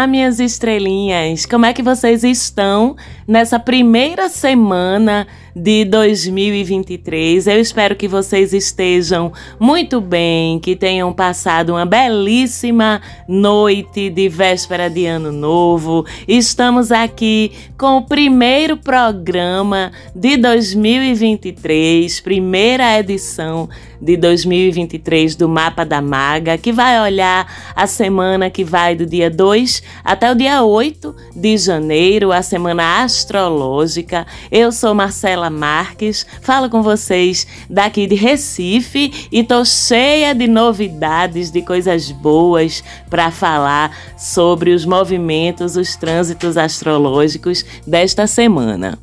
Olá, 0.00 0.06
minhas 0.06 0.40
estrelinhas! 0.40 1.44
Como 1.44 1.66
é 1.66 1.74
que 1.74 1.82
vocês 1.82 2.24
estão 2.24 2.96
nessa 3.28 3.58
primeira 3.58 4.30
semana 4.30 5.26
de 5.54 5.84
2023? 5.84 7.46
Eu 7.46 7.60
espero 7.60 7.96
que 7.96 8.06
vocês 8.06 8.52
estejam 8.52 9.32
muito 9.58 10.00
bem, 10.00 10.58
que 10.58 10.76
tenham 10.76 11.12
passado 11.12 11.70
uma 11.70 11.84
belíssima 11.84 13.00
noite 13.28 14.10
de 14.10 14.28
véspera 14.28 14.88
de 14.88 15.06
Ano 15.06 15.32
Novo. 15.32 16.04
Estamos 16.26 16.92
aqui 16.92 17.52
com 17.78 17.98
o 17.98 18.02
primeiro 18.02 18.76
programa 18.76 19.92
de 20.14 20.36
2023, 20.36 22.20
primeira 22.20 22.98
edição 22.98 23.68
de 24.00 24.16
2023 24.16 25.36
do 25.36 25.48
Mapa 25.48 25.84
da 25.84 26.00
Maga, 26.00 26.56
que 26.56 26.72
vai 26.72 27.00
olhar 27.00 27.46
a 27.76 27.86
semana 27.86 28.48
que 28.48 28.64
vai 28.64 28.94
do 28.94 29.04
dia 29.04 29.30
2 29.30 29.82
até 30.02 30.30
o 30.32 30.34
dia 30.34 30.62
8 30.62 31.14
de 31.36 31.56
janeiro, 31.58 32.32
a 32.32 32.42
semana 32.42 33.02
astrológica. 33.02 34.26
Eu 34.50 34.72
sou 34.72 34.94
Marcela 34.94 35.39
Marques, 35.48 36.26
falo 36.42 36.68
com 36.68 36.82
vocês 36.82 37.46
daqui 37.70 38.06
de 38.06 38.16
Recife 38.16 39.28
e 39.30 39.42
tô 39.42 39.64
cheia 39.64 40.34
de 40.34 40.46
novidades, 40.46 41.50
de 41.50 41.62
coisas 41.62 42.10
boas 42.10 42.84
para 43.08 43.30
falar 43.30 43.96
sobre 44.18 44.72
os 44.72 44.84
movimentos, 44.84 45.76
os 45.76 45.96
trânsitos 45.96 46.56
astrológicos 46.56 47.64
desta 47.86 48.26
semana. 48.26 48.98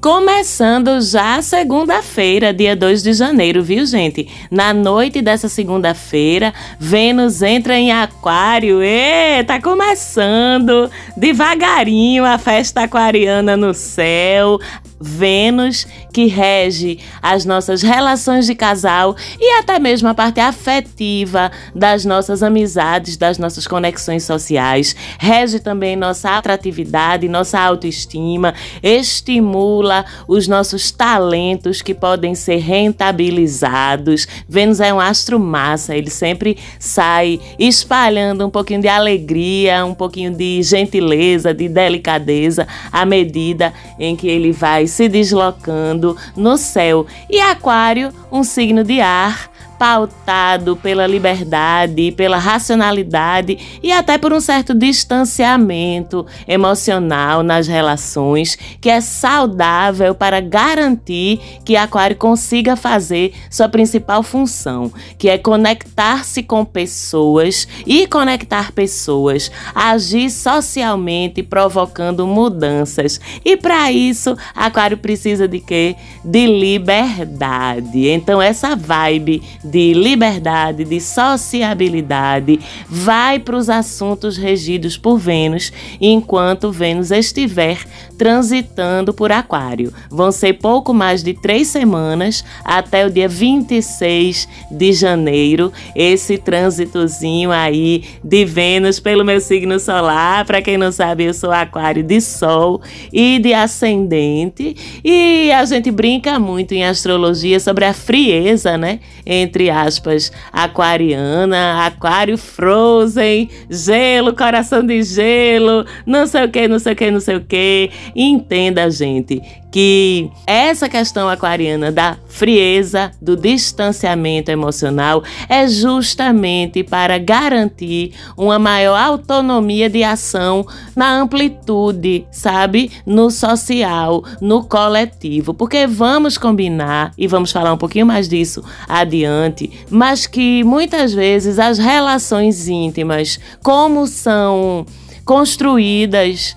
Começando 0.00 1.00
já 1.00 1.42
segunda-feira, 1.42 2.54
dia 2.54 2.76
2 2.76 3.02
de 3.02 3.12
janeiro, 3.12 3.64
viu, 3.64 3.84
gente? 3.84 4.28
Na 4.48 4.72
noite 4.72 5.20
dessa 5.20 5.48
segunda-feira, 5.48 6.54
Vênus 6.78 7.42
entra 7.42 7.76
em 7.76 7.90
Aquário. 7.90 8.80
E 8.80 9.42
tá 9.42 9.60
começando 9.60 10.88
devagarinho 11.16 12.24
a 12.24 12.38
festa 12.38 12.82
aquariana 12.82 13.56
no 13.56 13.74
céu. 13.74 14.60
Vênus, 15.00 15.86
que 16.12 16.26
rege 16.26 16.98
as 17.22 17.44
nossas 17.44 17.82
relações 17.82 18.46
de 18.46 18.54
casal 18.54 19.16
e 19.38 19.58
até 19.58 19.78
mesmo 19.78 20.08
a 20.08 20.14
parte 20.14 20.40
afetiva 20.40 21.52
das 21.74 22.04
nossas 22.04 22.42
amizades, 22.42 23.16
das 23.16 23.38
nossas 23.38 23.66
conexões 23.66 24.24
sociais. 24.24 24.96
Rege 25.18 25.60
também 25.60 25.94
nossa 25.94 26.36
atratividade, 26.36 27.28
nossa 27.28 27.60
autoestima, 27.60 28.54
estimula 28.82 30.04
os 30.26 30.48
nossos 30.48 30.90
talentos 30.90 31.80
que 31.80 31.94
podem 31.94 32.34
ser 32.34 32.56
rentabilizados. 32.56 34.26
Vênus 34.48 34.80
é 34.80 34.92
um 34.92 34.98
astro 34.98 35.38
massa, 35.38 35.96
ele 35.96 36.10
sempre 36.10 36.58
sai 36.78 37.40
espalhando 37.58 38.44
um 38.44 38.50
pouquinho 38.50 38.80
de 38.80 38.88
alegria, 38.88 39.84
um 39.84 39.94
pouquinho 39.94 40.34
de 40.34 40.62
gentileza, 40.62 41.54
de 41.54 41.68
delicadeza 41.68 42.66
à 42.90 43.04
medida 43.04 43.72
em 43.98 44.16
que 44.16 44.26
ele 44.26 44.50
vai 44.50 44.87
se 44.88 45.08
deslocando 45.08 46.16
no 46.36 46.56
céu. 46.56 47.06
E 47.28 47.40
Aquário, 47.40 48.12
um 48.30 48.42
signo 48.42 48.82
de 48.82 49.00
ar, 49.00 49.50
pautado 49.78 50.76
pela 50.76 51.06
liberdade, 51.06 52.12
pela 52.12 52.36
racionalidade 52.36 53.78
e 53.82 53.92
até 53.92 54.18
por 54.18 54.32
um 54.32 54.40
certo 54.40 54.74
distanciamento 54.74 56.26
emocional 56.46 57.42
nas 57.42 57.68
relações, 57.68 58.58
que 58.80 58.90
é 58.90 59.00
saudável 59.00 60.14
para 60.14 60.40
garantir 60.40 61.40
que 61.64 61.76
Aquário 61.76 62.16
consiga 62.16 62.74
fazer 62.74 63.32
sua 63.50 63.68
principal 63.68 64.22
função, 64.22 64.92
que 65.16 65.28
é 65.28 65.38
conectar-se 65.38 66.42
com 66.42 66.64
pessoas 66.64 67.68
e 67.86 68.06
conectar 68.06 68.72
pessoas, 68.72 69.50
agir 69.74 70.30
socialmente, 70.30 71.42
provocando 71.42 72.26
mudanças. 72.26 73.20
E 73.44 73.56
para 73.56 73.92
isso, 73.92 74.36
Aquário 74.54 74.98
precisa 74.98 75.46
de 75.46 75.60
quê? 75.60 75.94
De 76.24 76.46
liberdade. 76.46 78.08
Então 78.08 78.42
essa 78.42 78.74
vibe 78.74 79.42
de 79.70 79.92
liberdade, 79.92 80.84
de 80.84 81.00
sociabilidade, 81.00 82.60
vai 82.88 83.38
para 83.38 83.56
os 83.56 83.68
assuntos 83.68 84.36
regidos 84.36 84.96
por 84.96 85.18
Vênus 85.18 85.72
enquanto 86.00 86.72
Vênus 86.72 87.10
estiver 87.10 87.78
transitando 88.16 89.14
por 89.14 89.30
Aquário. 89.30 89.92
Vão 90.10 90.32
ser 90.32 90.54
pouco 90.54 90.92
mais 90.92 91.22
de 91.22 91.34
três 91.34 91.68
semanas 91.68 92.44
até 92.64 93.06
o 93.06 93.10
dia 93.10 93.28
26 93.28 94.48
de 94.70 94.92
janeiro, 94.92 95.72
esse 95.94 96.36
trânsitozinho 96.36 97.52
aí 97.52 98.04
de 98.24 98.44
Vênus 98.44 98.98
pelo 98.98 99.24
meu 99.24 99.40
signo 99.40 99.78
solar. 99.78 100.44
Para 100.44 100.60
quem 100.60 100.76
não 100.76 100.90
sabe, 100.90 101.24
eu 101.24 101.34
sou 101.34 101.52
Aquário 101.52 102.02
de 102.02 102.20
Sol 102.20 102.80
e 103.12 103.38
de 103.38 103.54
Ascendente, 103.54 104.74
e 105.04 105.52
a 105.52 105.64
gente 105.64 105.90
brinca 105.90 106.38
muito 106.38 106.72
em 106.72 106.84
astrologia 106.84 107.60
sobre 107.60 107.84
a 107.84 107.92
frieza, 107.92 108.76
né? 108.76 109.00
Entre 109.24 109.57
entre 109.58 109.70
aspas, 109.70 110.30
aquariana, 110.52 111.84
aquário 111.84 112.38
frozen, 112.38 113.50
gelo, 113.68 114.32
coração 114.32 114.86
de 114.86 115.02
gelo, 115.02 115.84
não 116.06 116.28
sei 116.28 116.44
o 116.44 116.48
que, 116.48 116.68
não 116.68 116.78
sei 116.78 116.92
o 116.92 116.96
que, 116.96 117.10
não 117.10 117.18
sei 117.18 117.36
o 117.36 117.40
que. 117.40 117.90
Entenda, 118.14 118.88
gente, 118.88 119.42
que 119.70 120.30
essa 120.46 120.88
questão 120.88 121.28
aquariana 121.28 121.92
da 121.92 122.16
frieza, 122.26 123.10
do 123.20 123.36
distanciamento 123.36 124.50
emocional, 124.50 125.22
é 125.48 125.68
justamente 125.68 126.82
para 126.82 127.18
garantir 127.18 128.14
uma 128.36 128.58
maior 128.58 128.98
autonomia 128.98 129.90
de 129.90 130.02
ação 130.02 130.66
na 130.96 131.20
amplitude, 131.20 132.26
sabe? 132.30 132.90
No 133.04 133.30
social, 133.30 134.24
no 134.40 134.64
coletivo. 134.64 135.52
Porque 135.52 135.86
vamos 135.86 136.38
combinar, 136.38 137.12
e 137.18 137.26
vamos 137.26 137.52
falar 137.52 137.72
um 137.72 137.78
pouquinho 137.78 138.06
mais 138.06 138.28
disso 138.28 138.62
adiante, 138.88 139.70
mas 139.90 140.26
que 140.26 140.64
muitas 140.64 141.12
vezes 141.12 141.58
as 141.58 141.78
relações 141.78 142.68
íntimas, 142.68 143.38
como 143.62 144.06
são 144.06 144.86
construídas 145.24 146.56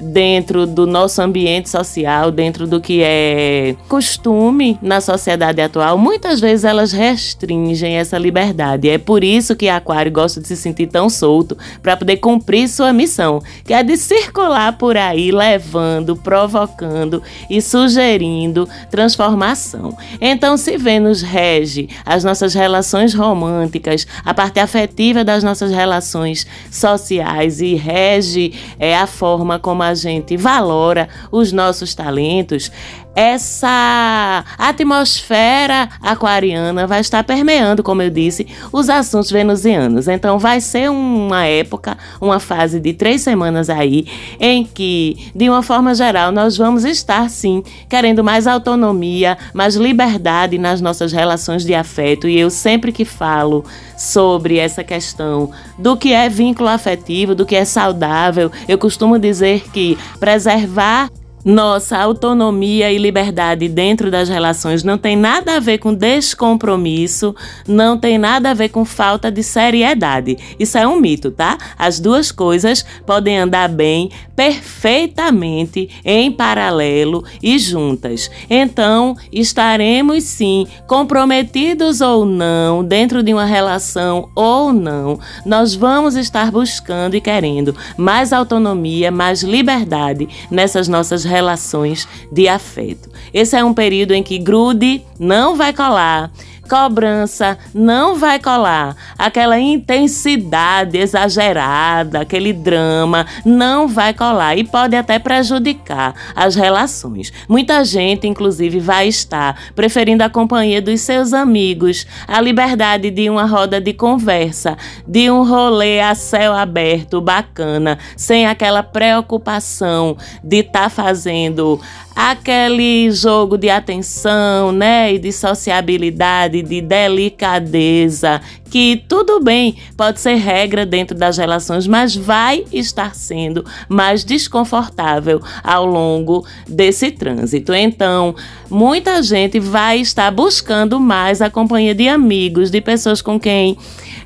dentro 0.00 0.66
do 0.66 0.86
nosso 0.86 1.22
ambiente 1.22 1.68
social, 1.68 2.30
dentro 2.30 2.66
do 2.66 2.80
que 2.80 3.02
é 3.02 3.76
costume 3.88 4.78
na 4.82 5.00
sociedade 5.00 5.60
atual, 5.60 5.96
muitas 5.96 6.40
vezes 6.40 6.64
elas 6.64 6.92
restringem 6.92 7.96
essa 7.96 8.18
liberdade. 8.18 8.88
É 8.88 8.98
por 8.98 9.24
isso 9.24 9.56
que 9.56 9.68
Aquário 9.68 10.12
gosta 10.12 10.40
de 10.40 10.48
se 10.48 10.56
sentir 10.56 10.86
tão 10.86 11.08
solto 11.08 11.56
para 11.82 11.96
poder 11.96 12.18
cumprir 12.18 12.68
sua 12.68 12.92
missão, 12.92 13.42
que 13.64 13.72
é 13.72 13.82
de 13.82 13.96
circular 13.96 14.76
por 14.76 14.96
aí 14.96 15.30
levando, 15.30 16.16
provocando 16.16 17.22
e 17.48 17.60
sugerindo 17.60 18.68
transformação. 18.90 19.96
Então, 20.20 20.56
se 20.56 20.76
Vênus 20.76 21.22
rege 21.22 21.88
as 22.04 22.24
nossas 22.24 22.54
relações 22.54 23.14
românticas, 23.14 24.06
a 24.24 24.34
parte 24.34 24.60
afetiva 24.60 25.24
das 25.24 25.42
nossas 25.42 25.70
relações 25.70 26.46
sociais 26.70 27.60
e 27.60 27.74
rege 27.74 28.52
é 28.78 28.96
a 28.96 29.06
forma 29.06 29.58
como 29.58 29.82
a 29.86 29.94
gente 29.94 30.36
valora 30.36 31.08
os 31.30 31.52
nossos 31.52 31.94
talentos, 31.94 32.70
essa 33.16 34.44
atmosfera 34.58 35.88
aquariana 36.02 36.86
vai 36.86 37.00
estar 37.00 37.24
permeando, 37.24 37.82
como 37.82 38.02
eu 38.02 38.10
disse, 38.10 38.46
os 38.70 38.90
assuntos 38.90 39.30
venusianos. 39.30 40.06
Então, 40.06 40.38
vai 40.38 40.60
ser 40.60 40.90
uma 40.90 41.46
época, 41.46 41.96
uma 42.20 42.38
fase 42.38 42.78
de 42.78 42.92
três 42.92 43.22
semanas 43.22 43.70
aí, 43.70 44.06
em 44.38 44.66
que, 44.66 45.30
de 45.34 45.48
uma 45.48 45.62
forma 45.62 45.94
geral, 45.94 46.30
nós 46.30 46.58
vamos 46.58 46.84
estar 46.84 47.30
sim 47.30 47.62
querendo 47.88 48.22
mais 48.22 48.46
autonomia, 48.46 49.38
mais 49.54 49.76
liberdade 49.76 50.58
nas 50.58 50.82
nossas 50.82 51.10
relações 51.10 51.64
de 51.64 51.74
afeto. 51.74 52.28
E 52.28 52.38
eu 52.38 52.50
sempre 52.50 52.92
que 52.92 53.06
falo 53.06 53.64
sobre 53.96 54.58
essa 54.58 54.84
questão 54.84 55.50
do 55.78 55.96
que 55.96 56.12
é 56.12 56.28
vínculo 56.28 56.68
afetivo, 56.68 57.34
do 57.34 57.46
que 57.46 57.56
é 57.56 57.64
saudável, 57.64 58.52
eu 58.68 58.76
costumo 58.76 59.18
dizer 59.18 59.70
que 59.72 59.96
preservar 60.20 61.08
nossa 61.46 61.96
autonomia 61.96 62.90
e 62.90 62.98
liberdade 62.98 63.68
dentro 63.68 64.10
das 64.10 64.28
relações 64.28 64.82
não 64.82 64.98
tem 64.98 65.14
nada 65.14 65.54
a 65.54 65.60
ver 65.60 65.78
com 65.78 65.94
descompromisso, 65.94 67.36
não 67.68 67.96
tem 67.96 68.18
nada 68.18 68.50
a 68.50 68.54
ver 68.54 68.70
com 68.70 68.84
falta 68.84 69.30
de 69.30 69.44
seriedade. 69.44 70.36
Isso 70.58 70.76
é 70.76 70.84
um 70.84 71.00
mito, 71.00 71.30
tá? 71.30 71.56
As 71.78 72.00
duas 72.00 72.32
coisas 72.32 72.84
podem 73.06 73.38
andar 73.38 73.68
bem, 73.68 74.10
perfeitamente 74.34 75.88
em 76.04 76.32
paralelo 76.32 77.22
e 77.40 77.60
juntas. 77.60 78.28
Então, 78.50 79.16
estaremos 79.30 80.24
sim 80.24 80.66
comprometidos 80.88 82.00
ou 82.00 82.26
não, 82.26 82.82
dentro 82.82 83.22
de 83.22 83.32
uma 83.32 83.44
relação 83.44 84.30
ou 84.34 84.72
não, 84.72 85.20
nós 85.44 85.76
vamos 85.76 86.16
estar 86.16 86.50
buscando 86.50 87.14
e 87.14 87.20
querendo 87.20 87.72
mais 87.96 88.32
autonomia, 88.32 89.12
mais 89.12 89.44
liberdade 89.44 90.28
nessas 90.50 90.88
nossas 90.88 91.22
relações 91.22 91.35
relações 91.36 92.08
de 92.32 92.48
afeto. 92.48 93.10
Esse 93.32 93.56
é 93.56 93.62
um 93.62 93.74
período 93.74 94.12
em 94.12 94.22
que 94.22 94.38
grude 94.38 95.02
não 95.18 95.54
vai 95.54 95.72
colar 95.72 96.32
cobrança 96.66 97.56
não 97.72 98.16
vai 98.16 98.38
colar. 98.38 98.94
Aquela 99.18 99.58
intensidade 99.58 100.98
exagerada, 100.98 102.20
aquele 102.20 102.52
drama 102.52 103.26
não 103.44 103.88
vai 103.88 104.12
colar 104.12 104.56
e 104.56 104.64
pode 104.64 104.96
até 104.96 105.18
prejudicar 105.18 106.14
as 106.34 106.54
relações. 106.54 107.32
Muita 107.48 107.84
gente, 107.84 108.26
inclusive, 108.26 108.80
vai 108.80 109.08
estar 109.08 109.58
preferindo 109.74 110.22
a 110.22 110.28
companhia 110.28 110.82
dos 110.82 111.00
seus 111.00 111.32
amigos, 111.32 112.06
a 112.26 112.40
liberdade 112.40 113.10
de 113.10 113.30
uma 113.30 113.46
roda 113.46 113.80
de 113.80 113.92
conversa, 113.92 114.76
de 115.06 115.30
um 115.30 115.44
rolê 115.44 116.00
a 116.00 116.14
céu 116.14 116.52
aberto 116.52 117.20
bacana, 117.20 117.98
sem 118.16 118.46
aquela 118.46 118.82
preocupação 118.82 120.16
de 120.42 120.58
estar 120.58 120.82
tá 120.84 120.88
fazendo 120.88 121.80
aquele 122.16 123.10
jogo 123.10 123.58
de 123.58 123.68
atenção, 123.68 124.72
né, 124.72 125.12
e 125.12 125.18
de 125.18 125.30
sociabilidade, 125.30 126.62
de 126.62 126.80
delicadeza, 126.80 128.40
que 128.70 129.04
tudo 129.06 129.38
bem, 129.38 129.76
pode 129.98 130.18
ser 130.18 130.36
regra 130.36 130.86
dentro 130.86 131.14
das 131.14 131.36
relações, 131.36 131.86
mas 131.86 132.16
vai 132.16 132.64
estar 132.72 133.14
sendo 133.14 133.66
mais 133.86 134.24
desconfortável 134.24 135.42
ao 135.62 135.84
longo 135.84 136.46
desse 136.66 137.10
trânsito. 137.10 137.74
Então, 137.74 138.34
muita 138.70 139.22
gente 139.22 139.60
vai 139.60 140.00
estar 140.00 140.30
buscando 140.30 140.98
mais 140.98 141.42
a 141.42 141.50
companhia 141.50 141.94
de 141.94 142.08
amigos, 142.08 142.70
de 142.70 142.80
pessoas 142.80 143.20
com 143.20 143.38
quem 143.38 143.76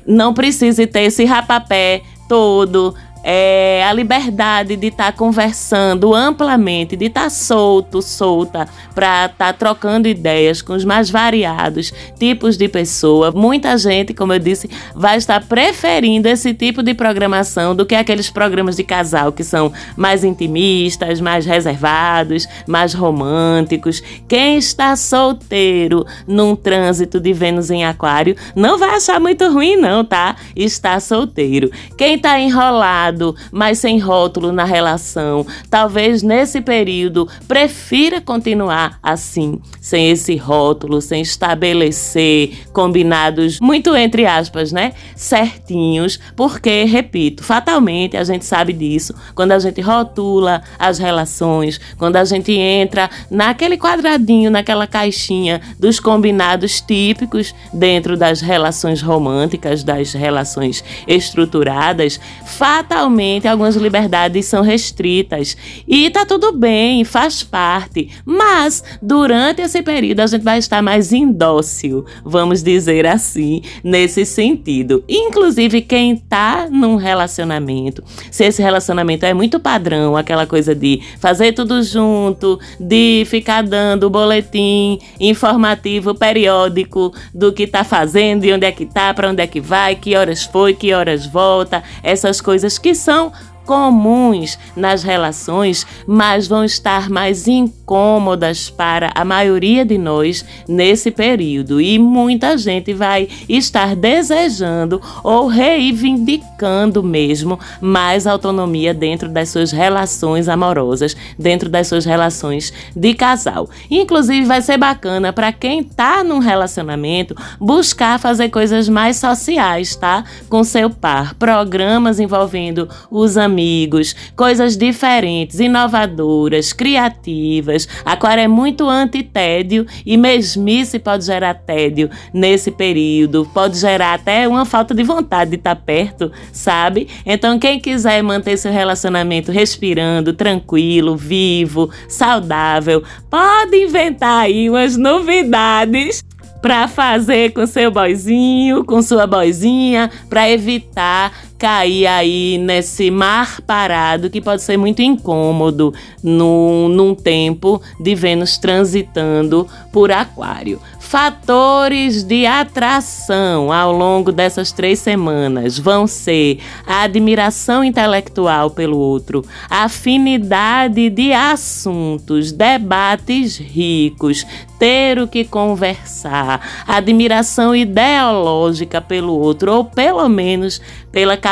não 0.07 0.33
precise 0.33 0.87
ter 0.87 1.01
esse 1.01 1.25
rapapé 1.25 2.03
todo 2.29 2.95
é, 3.23 3.83
a 3.85 3.93
liberdade 3.93 4.75
de 4.75 4.87
estar 4.87 5.05
tá 5.05 5.11
conversando 5.11 6.13
amplamente, 6.13 6.95
de 6.95 7.05
estar 7.05 7.23
tá 7.23 7.29
solto, 7.29 8.01
solta, 8.01 8.67
para 8.95 9.25
estar 9.25 9.37
tá 9.37 9.53
trocando 9.53 10.07
ideias 10.07 10.61
com 10.61 10.73
os 10.73 10.85
mais 10.85 11.09
variados 11.09 11.93
tipos 12.17 12.57
de 12.57 12.67
pessoa. 12.67 13.31
Muita 13.31 13.77
gente, 13.77 14.13
como 14.13 14.33
eu 14.33 14.39
disse, 14.39 14.69
vai 14.95 15.17
estar 15.17 15.43
preferindo 15.45 16.27
esse 16.27 16.53
tipo 16.53 16.81
de 16.81 16.93
programação 16.93 17.75
do 17.75 17.85
que 17.85 17.95
aqueles 17.95 18.29
programas 18.29 18.75
de 18.75 18.83
casal 18.83 19.31
que 19.31 19.43
são 19.43 19.71
mais 19.95 20.23
intimistas, 20.23 21.19
mais 21.19 21.45
reservados, 21.45 22.47
mais 22.67 22.93
românticos. 22.93 24.01
Quem 24.27 24.57
está 24.57 24.95
solteiro 24.95 26.05
num 26.27 26.55
trânsito 26.55 27.19
de 27.19 27.33
Vênus 27.33 27.69
em 27.69 27.85
Aquário 27.85 28.35
não 28.55 28.77
vai 28.77 28.95
achar 28.95 29.19
muito 29.19 29.47
ruim, 29.51 29.75
não, 29.75 30.03
tá? 30.03 30.35
Está 30.55 30.99
solteiro. 30.99 31.71
Quem 31.97 32.15
está 32.15 32.39
enrolado, 32.39 33.10
mas 33.51 33.79
sem 33.79 33.99
rótulo 33.99 34.51
na 34.51 34.63
relação. 34.63 35.45
Talvez 35.69 36.21
nesse 36.23 36.61
período 36.61 37.27
prefira 37.47 38.21
continuar 38.21 38.99
assim, 39.01 39.59
sem 39.79 40.11
esse 40.11 40.35
rótulo, 40.35 41.01
sem 41.01 41.21
estabelecer 41.21 42.67
combinados 42.71 43.59
muito 43.59 43.95
entre 43.95 44.25
aspas, 44.25 44.71
né? 44.71 44.93
Certinhos, 45.15 46.19
porque, 46.35 46.83
repito, 46.83 47.43
fatalmente 47.43 48.17
a 48.17 48.23
gente 48.23 48.45
sabe 48.45 48.73
disso 48.73 49.13
quando 49.35 49.51
a 49.51 49.59
gente 49.59 49.81
rotula 49.81 50.61
as 50.77 50.97
relações, 50.97 51.79
quando 51.97 52.15
a 52.15 52.25
gente 52.25 52.51
entra 52.51 53.09
naquele 53.29 53.77
quadradinho, 53.77 54.49
naquela 54.51 54.87
caixinha 54.87 55.61
dos 55.79 55.99
combinados 55.99 56.81
típicos 56.81 57.53
dentro 57.73 58.17
das 58.17 58.41
relações 58.41 59.01
românticas, 59.01 59.83
das 59.83 60.13
relações 60.13 60.83
estruturadas, 61.07 62.19
fatalmente 62.45 63.00
realmente 63.01 63.47
algumas 63.47 63.75
liberdades 63.75 64.45
são 64.45 64.61
restritas. 64.61 65.57
E 65.87 66.09
tá 66.11 66.23
tudo 66.23 66.51
bem, 66.51 67.03
faz 67.03 67.41
parte. 67.41 68.09
Mas 68.23 68.83
durante 69.01 69.61
esse 69.61 69.81
período 69.81 70.19
a 70.19 70.27
gente 70.27 70.43
vai 70.43 70.59
estar 70.59 70.83
mais 70.83 71.11
indócil, 71.11 72.05
vamos 72.23 72.61
dizer 72.61 73.07
assim, 73.07 73.63
nesse 73.83 74.23
sentido. 74.23 75.03
Inclusive, 75.09 75.81
quem 75.81 76.15
tá 76.15 76.67
num 76.69 76.95
relacionamento, 76.95 78.03
se 78.29 78.45
esse 78.45 78.61
relacionamento 78.61 79.25
é 79.25 79.33
muito 79.33 79.59
padrão, 79.59 80.15
aquela 80.15 80.45
coisa 80.45 80.75
de 80.75 81.01
fazer 81.19 81.53
tudo 81.53 81.81
junto, 81.81 82.59
de 82.79 83.23
ficar 83.25 83.63
dando 83.63 84.09
boletim 84.09 84.99
informativo 85.19 86.13
periódico 86.13 87.11
do 87.33 87.51
que 87.51 87.65
tá 87.65 87.83
fazendo, 87.83 88.45
e 88.45 88.53
onde 88.53 88.65
é 88.65 88.71
que 88.71 88.85
tá, 88.85 89.11
para 89.11 89.29
onde 89.29 89.41
é 89.41 89.47
que 89.47 89.59
vai, 89.59 89.95
que 89.95 90.15
horas 90.15 90.43
foi, 90.43 90.75
que 90.75 90.93
horas 90.93 91.25
volta, 91.25 91.81
essas 92.03 92.39
coisas 92.39 92.77
que 92.77 92.90
são 92.97 93.31
comuns 93.65 94.57
nas 94.75 95.03
relações, 95.03 95.85
mas 96.07 96.47
vão 96.47 96.63
estar 96.63 97.09
mais 97.09 97.47
incômodas 97.47 98.69
para 98.69 99.11
a 99.13 99.23
maioria 99.23 99.85
de 99.85 99.97
nós 99.97 100.43
nesse 100.67 101.11
período. 101.11 101.79
E 101.79 101.99
muita 101.99 102.57
gente 102.57 102.93
vai 102.93 103.27
estar 103.47 103.95
desejando 103.95 105.01
ou 105.23 105.47
reivindicando 105.47 107.03
mesmo 107.03 107.59
mais 107.79 108.25
autonomia 108.27 108.93
dentro 108.93 109.29
das 109.29 109.49
suas 109.49 109.71
relações 109.71 110.47
amorosas, 110.47 111.15
dentro 111.37 111.69
das 111.69 111.87
suas 111.87 112.05
relações 112.05 112.73
de 112.95 113.13
casal. 113.13 113.69
Inclusive, 113.89 114.45
vai 114.45 114.61
ser 114.61 114.77
bacana 114.77 115.31
para 115.31 115.51
quem 115.51 115.81
está 115.81 116.23
num 116.23 116.39
relacionamento 116.39 117.35
buscar 117.59 118.19
fazer 118.19 118.49
coisas 118.49 118.89
mais 118.89 119.17
sociais, 119.17 119.95
tá? 119.95 120.23
Com 120.49 120.63
seu 120.63 120.89
par. 120.89 121.35
Programas 121.35 122.19
envolvendo 122.19 122.89
os 123.09 123.37
amigos 123.37 123.50
amigos, 123.51 124.15
coisas 124.33 124.77
diferentes, 124.77 125.59
inovadoras, 125.59 126.71
criativas. 126.71 127.87
Aquário 128.05 128.41
é 128.41 128.47
muito 128.47 128.87
anti-tédio 128.87 129.85
e 130.05 130.15
mesmice 130.15 130.97
pode 130.97 131.25
gerar 131.25 131.53
tédio 131.53 132.09
nesse 132.33 132.71
período, 132.71 133.45
pode 133.53 133.77
gerar 133.77 134.13
até 134.13 134.47
uma 134.47 134.65
falta 134.65 134.93
de 134.93 135.03
vontade 135.03 135.51
de 135.51 135.57
estar 135.57 135.75
perto, 135.75 136.31
sabe? 136.53 137.09
Então, 137.25 137.59
quem 137.59 137.79
quiser 137.79 138.23
manter 138.23 138.57
seu 138.57 138.71
relacionamento 138.71 139.51
respirando, 139.51 140.31
tranquilo, 140.33 141.17
vivo, 141.17 141.89
saudável, 142.07 143.03
pode 143.29 143.75
inventar 143.75 144.45
aí 144.45 144.69
umas 144.69 144.95
novidades 144.95 146.23
para 146.61 146.87
fazer 146.87 147.51
com 147.53 147.65
seu 147.65 147.91
boizinho, 147.91 148.85
com 148.85 149.01
sua 149.01 149.25
boizinha, 149.25 150.11
para 150.29 150.49
evitar 150.49 151.33
cair 151.61 152.07
aí 152.07 152.57
nesse 152.57 153.11
mar 153.11 153.61
parado 153.61 154.31
que 154.31 154.41
pode 154.41 154.63
ser 154.63 154.77
muito 154.77 155.03
incômodo 155.03 155.93
no, 156.23 156.89
num 156.89 157.13
tempo 157.13 157.79
de 157.99 158.15
Vênus 158.15 158.57
transitando 158.57 159.67
por 159.93 160.11
Aquário. 160.11 160.81
Fatores 160.99 162.23
de 162.23 162.45
atração 162.45 163.71
ao 163.71 163.91
longo 163.91 164.31
dessas 164.31 164.71
três 164.71 164.97
semanas 164.97 165.77
vão 165.77 166.07
ser 166.07 166.59
a 166.87 167.01
admiração 167.01 167.83
intelectual 167.83 168.71
pelo 168.71 168.97
outro, 168.97 169.43
afinidade 169.69 171.09
de 171.09 171.33
assuntos, 171.33 172.53
debates 172.53 173.57
ricos, 173.57 174.47
ter 174.79 175.19
o 175.19 175.27
que 175.27 175.43
conversar, 175.43 176.85
admiração 176.87 177.75
ideológica 177.75 179.01
pelo 179.01 179.37
outro, 179.37 179.73
ou 179.73 179.83
pelo 179.83 180.27
menos 180.29 180.81
pela 181.11 181.35
capacidade 181.35 181.50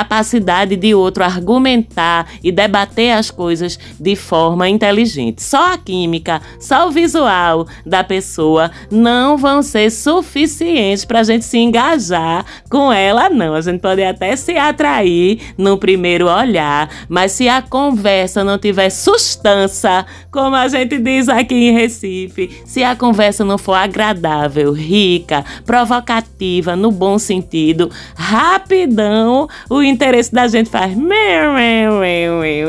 de 0.77 0.93
outro 0.95 1.23
argumentar 1.23 2.27
e 2.43 2.51
debater 2.51 3.11
as 3.11 3.31
coisas 3.31 3.79
de 3.99 4.15
forma 4.15 4.67
inteligente. 4.69 5.41
Só 5.41 5.73
a 5.73 5.77
química, 5.77 6.41
só 6.59 6.87
o 6.87 6.91
visual 6.91 7.67
da 7.85 8.03
pessoa 8.03 8.71
não 8.91 9.37
vão 9.37 9.61
ser 9.61 9.89
suficientes 9.91 11.05
para 11.05 11.19
a 11.19 11.23
gente 11.23 11.45
se 11.45 11.57
engajar 11.57 12.45
com 12.69 12.91
ela, 12.91 13.29
não. 13.29 13.53
A 13.53 13.61
gente 13.61 13.79
pode 13.79 14.03
até 14.03 14.35
se 14.35 14.57
atrair 14.57 15.53
no 15.57 15.77
primeiro 15.77 16.27
olhar, 16.27 16.89
mas 17.07 17.31
se 17.31 17.47
a 17.47 17.61
conversa 17.61 18.43
não 18.43 18.57
tiver 18.57 18.89
sustância, 18.89 20.05
como 20.31 20.55
a 20.55 20.67
gente 20.67 20.97
diz 20.97 21.29
aqui 21.29 21.69
em 21.69 21.73
Recife, 21.73 22.61
se 22.65 22.83
a 22.83 22.95
conversa 22.95 23.43
não 23.43 23.57
for 23.57 23.73
agradável, 23.73 24.71
rica, 24.71 25.43
provocativa, 25.65 26.75
no 26.75 26.91
bom 26.91 27.17
sentido, 27.17 27.89
rapidão 28.15 29.47
o 29.69 29.81
interesse 29.89 30.34
da 30.34 30.48
gente 30.48 30.69
faz 30.69 30.96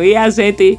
e 0.03 0.17
a 0.17 0.29
gente 0.31 0.79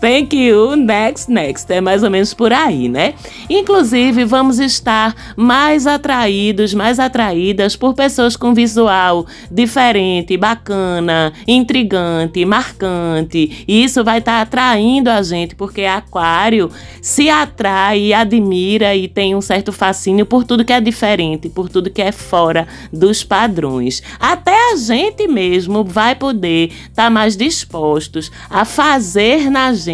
Thank 0.00 0.36
you, 0.36 0.76
next, 0.76 1.28
next. 1.28 1.72
É 1.72 1.80
mais 1.80 2.04
ou 2.04 2.10
menos 2.10 2.32
por 2.32 2.52
aí, 2.52 2.88
né? 2.88 3.14
Inclusive, 3.50 4.24
vamos 4.24 4.60
estar 4.60 5.12
mais 5.36 5.88
atraídos, 5.88 6.72
mais 6.72 7.00
atraídas 7.00 7.74
por 7.74 7.94
pessoas 7.94 8.36
com 8.36 8.54
visual 8.54 9.26
diferente, 9.50 10.36
bacana, 10.36 11.32
intrigante, 11.48 12.44
marcante. 12.44 13.64
E 13.66 13.82
isso 13.82 14.04
vai 14.04 14.18
estar 14.18 14.36
tá 14.36 14.42
atraindo 14.42 15.10
a 15.10 15.20
gente, 15.20 15.56
porque 15.56 15.82
Aquário 15.82 16.70
se 17.02 17.28
atrai, 17.28 18.12
admira 18.12 18.94
e 18.94 19.08
tem 19.08 19.34
um 19.34 19.40
certo 19.40 19.72
fascínio 19.72 20.24
por 20.24 20.44
tudo 20.44 20.64
que 20.64 20.72
é 20.72 20.80
diferente, 20.80 21.48
por 21.48 21.68
tudo 21.68 21.90
que 21.90 22.02
é 22.02 22.12
fora 22.12 22.68
dos 22.92 23.24
padrões. 23.24 24.00
Até 24.20 24.72
a 24.72 24.76
gente 24.76 25.26
mesmo 25.26 25.82
vai 25.82 26.14
poder 26.14 26.68
estar 26.68 27.04
tá 27.04 27.10
mais 27.10 27.36
dispostos 27.36 28.30
a 28.48 28.64
fazer 28.64 29.50
na 29.50 29.74
gente 29.74 29.87